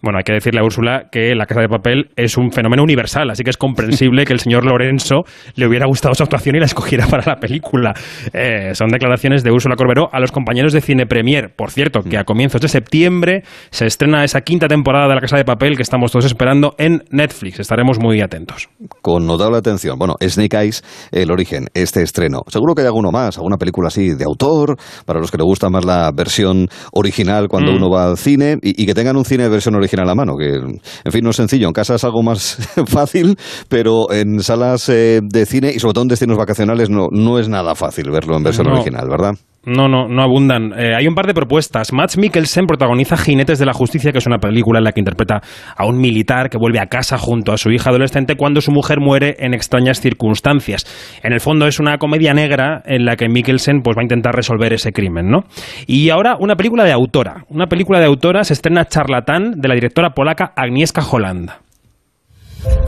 Bueno, 0.00 0.18
hay 0.18 0.22
que 0.22 0.32
decirle 0.32 0.60
a 0.60 0.64
Úrsula 0.64 1.08
que 1.10 1.34
La 1.34 1.46
Casa 1.46 1.60
de 1.60 1.68
Papel 1.68 2.10
es 2.14 2.36
un 2.36 2.52
fenómeno 2.52 2.84
universal, 2.84 3.30
así 3.30 3.42
que 3.42 3.50
es 3.50 3.56
comprensible 3.56 4.24
que 4.24 4.32
el 4.32 4.38
señor 4.38 4.64
Lorenzo 4.64 5.24
le 5.56 5.66
hubiera 5.66 5.86
gustado 5.86 6.14
su 6.14 6.22
actuación 6.22 6.54
y 6.54 6.60
la 6.60 6.66
escogiera 6.66 7.08
para 7.08 7.24
la 7.26 7.40
película. 7.40 7.94
Eh, 8.32 8.76
son 8.76 8.90
declaraciones 8.90 9.42
de 9.42 9.50
Úrsula 9.50 9.74
Corberó 9.74 10.08
a 10.12 10.20
los 10.20 10.30
compañeros 10.30 10.72
de 10.72 10.82
Cine 10.82 11.06
Premier. 11.06 11.52
Por 11.52 11.72
cierto, 11.72 12.02
que 12.02 12.16
a 12.16 12.22
comienzos 12.22 12.60
de 12.60 12.68
septiembre 12.68 13.42
se 13.70 13.86
estrena 13.86 14.22
esa 14.22 14.42
quinta 14.42 14.68
temporada 14.68 15.08
de 15.08 15.16
La 15.16 15.20
Casa 15.20 15.36
de 15.36 15.44
Papel 15.44 15.74
que 15.74 15.82
estamos 15.82 16.12
todos 16.12 16.26
esperando 16.26 16.76
en 16.78 17.02
Netflix. 17.10 17.58
Estaremos 17.58 17.98
muy 17.98 18.20
atentos. 18.20 18.68
Con 19.02 19.26
notable 19.26 19.58
atención. 19.58 19.98
Bueno, 19.98 20.14
Snake 20.22 20.56
Eyes, 20.58 20.84
el 21.10 21.32
origen, 21.32 21.66
este 21.74 22.02
estreno. 22.02 22.42
Seguro 22.46 22.76
que 22.76 22.82
hay 22.82 22.86
alguno 22.86 23.10
más, 23.10 23.36
alguna 23.36 23.56
película 23.56 23.88
así 23.88 24.14
de 24.14 24.24
autor, 24.24 24.76
para 25.04 25.18
los 25.18 25.32
que 25.32 25.38
le 25.38 25.44
gusta 25.44 25.70
más 25.70 25.84
la 25.84 26.12
versión 26.14 26.68
original 26.92 27.48
cuando 27.48 27.72
mm. 27.72 27.76
uno 27.76 27.90
va 27.90 28.06
al 28.06 28.16
cine, 28.16 28.58
y, 28.62 28.80
y 28.80 28.86
que 28.86 28.94
tengan 28.94 29.16
un 29.16 29.24
cine 29.24 29.42
de 29.42 29.48
versión 29.48 29.74
original 29.74 29.87
a 29.96 30.04
la 30.04 30.14
mano, 30.14 30.36
que 30.36 30.56
en 30.56 31.12
fin 31.12 31.24
no 31.24 31.30
es 31.30 31.36
sencillo, 31.36 31.66
en 31.66 31.72
casa 31.72 31.94
es 31.94 32.04
algo 32.04 32.22
más 32.22 32.58
fácil, 32.86 33.36
pero 33.68 34.12
en 34.12 34.40
salas 34.40 34.88
eh, 34.88 35.20
de 35.22 35.46
cine 35.46 35.72
y 35.74 35.78
sobre 35.78 35.94
todo 35.94 36.02
en 36.02 36.08
destinos 36.08 36.36
vacacionales 36.36 36.90
no, 36.90 37.08
no 37.10 37.38
es 37.38 37.48
nada 37.48 37.74
fácil 37.74 38.10
verlo 38.10 38.36
en 38.36 38.42
versión 38.42 38.68
original, 38.68 39.08
¿verdad? 39.08 39.34
No, 39.64 39.88
no, 39.88 40.08
no 40.08 40.22
abundan. 40.22 40.72
Eh, 40.78 40.94
hay 40.96 41.06
un 41.06 41.14
par 41.14 41.26
de 41.26 41.34
propuestas. 41.34 41.92
Max 41.92 42.16
Mikkelsen 42.16 42.66
protagoniza 42.66 43.16
Jinetes 43.16 43.58
de 43.58 43.66
la 43.66 43.72
Justicia, 43.72 44.12
que 44.12 44.18
es 44.18 44.26
una 44.26 44.38
película 44.38 44.78
en 44.78 44.84
la 44.84 44.92
que 44.92 45.00
interpreta 45.00 45.42
a 45.76 45.84
un 45.84 45.98
militar 45.98 46.48
que 46.48 46.58
vuelve 46.58 46.80
a 46.80 46.86
casa 46.86 47.18
junto 47.18 47.52
a 47.52 47.58
su 47.58 47.70
hija 47.70 47.90
adolescente 47.90 48.36
cuando 48.36 48.60
su 48.60 48.70
mujer 48.70 49.00
muere 49.00 49.36
en 49.40 49.54
extrañas 49.54 50.00
circunstancias. 50.00 50.86
En 51.22 51.32
el 51.32 51.40
fondo 51.40 51.66
es 51.66 51.80
una 51.80 51.98
comedia 51.98 52.32
negra 52.34 52.82
en 52.86 53.04
la 53.04 53.16
que 53.16 53.28
Mikkelsen 53.28 53.82
pues, 53.82 53.96
va 53.96 54.02
a 54.02 54.04
intentar 54.04 54.34
resolver 54.34 54.72
ese 54.72 54.92
crimen, 54.92 55.28
¿no? 55.28 55.44
Y 55.86 56.10
ahora 56.10 56.36
una 56.38 56.54
película 56.54 56.84
de 56.84 56.92
autora. 56.92 57.44
Una 57.48 57.66
película 57.66 57.98
de 57.98 58.06
autora 58.06 58.44
se 58.44 58.54
estrena 58.54 58.86
Charlatán 58.86 59.60
de 59.60 59.68
la 59.68 59.74
directora 59.74 60.10
polaca 60.10 60.52
Agnieszka 60.56 61.02
Holland. 61.02 61.50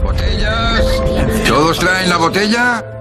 ¿Botellas? 0.03 1.03
¿Todos 1.47 1.79
traen 1.79 2.09
la 2.09 2.17
botella? 2.17 3.00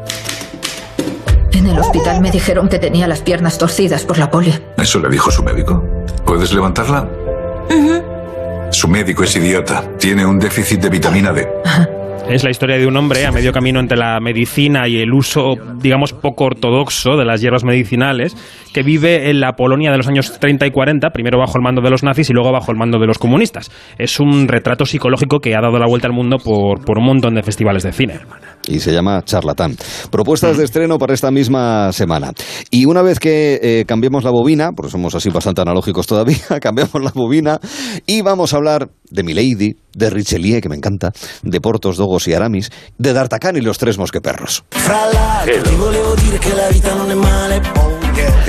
En 1.61 1.67
el 1.67 1.79
hospital 1.79 2.23
me 2.23 2.31
dijeron 2.31 2.71
que 2.71 2.79
tenía 2.79 3.07
las 3.07 3.21
piernas 3.21 3.59
torcidas 3.59 4.07
por 4.07 4.17
la 4.17 4.31
polio. 4.31 4.55
¿Eso 4.79 4.99
le 4.99 5.11
dijo 5.11 5.31
su 5.31 5.43
médico? 5.43 5.85
¿Puedes 6.25 6.55
levantarla? 6.55 7.07
Su 8.71 8.89
médico 8.89 9.25
es 9.25 9.37
idiota. 9.37 9.85
Tiene 9.99 10.25
un 10.25 10.39
déficit 10.39 10.81
de 10.81 10.89
vitamina 10.89 11.35
D. 11.35 11.47
Es 12.31 12.45
la 12.45 12.51
historia 12.51 12.79
de 12.79 12.87
un 12.87 12.97
hombre 12.97 13.27
a 13.27 13.33
medio 13.33 13.53
camino 13.53 13.81
entre 13.81 13.99
la 13.99 14.21
medicina 14.21 14.87
y 14.87 14.99
el 14.99 15.13
uso, 15.13 15.55
digamos, 15.79 16.13
poco 16.13 16.45
ortodoxo 16.45 17.17
de 17.17 17.25
las 17.25 17.41
hierbas 17.41 17.65
medicinales, 17.65 18.37
que 18.73 18.85
vive 18.85 19.31
en 19.31 19.41
la 19.41 19.55
Polonia 19.55 19.91
de 19.91 19.97
los 19.97 20.07
años 20.07 20.39
30 20.39 20.65
y 20.65 20.71
40, 20.71 21.11
primero 21.11 21.41
bajo 21.41 21.59
el 21.59 21.65
mando 21.65 21.83
de 21.83 21.91
los 21.91 22.05
nazis 22.05 22.31
y 22.31 22.33
luego 22.33 22.53
bajo 22.53 22.71
el 22.71 22.79
mando 22.79 23.01
de 23.01 23.09
los 23.09 23.19
comunistas. 23.19 23.73
Es 23.99 24.21
un 24.21 24.47
retrato 24.47 24.87
psicológico 24.87 25.41
que 25.41 25.57
ha 25.57 25.61
dado 25.61 25.77
la 25.81 25.89
vuelta 25.89 26.07
al 26.07 26.15
mundo 26.15 26.37
por, 26.39 26.99
un 26.99 27.05
montón 27.05 27.35
de 27.35 27.43
festivales 27.43 27.83
de 27.83 27.91
cine. 27.91 28.21
Y 28.69 28.79
se 28.79 28.93
llama 28.93 29.23
Charlatán. 29.25 29.75
Propuestas 30.13 30.57
de 30.57 30.63
estreno 30.63 30.99
para 30.99 31.15
esta 31.15 31.33
misma 31.33 31.91
semana. 31.93 32.31
Y 32.71 32.85
una 32.85 33.03
vez 33.03 33.19
que 33.19 33.59
eh, 33.61 33.85
cambiemos 33.89 34.23
la 34.23 34.31
bobina, 34.31 34.71
porque 34.71 34.93
somos 34.93 35.17
así 35.17 35.31
bastante 35.31 35.63
analógicos 35.63 36.07
todavía, 36.07 36.37
cambiamos 36.61 37.03
la 37.03 37.11
bobina 37.11 37.59
y 38.07 38.23
vamos 38.23 38.55
a 38.55 38.59
hablar 38.59 38.89
de 39.11 39.23
Milady, 39.23 39.77
de 39.95 40.11
Richelieu, 40.11 40.61
que 40.61 40.69
me 40.69 40.77
encanta, 40.77 41.13
de 41.43 41.61
Portos, 41.61 41.97
Dogos 41.97 42.27
y 42.29 42.35
Aramis, 42.35 42.71
de 42.99 43.13
D'Artagnan 43.13 43.57
y 43.57 43.61
los 43.61 43.79
tres 43.79 43.99
mosqueperros. 43.99 44.65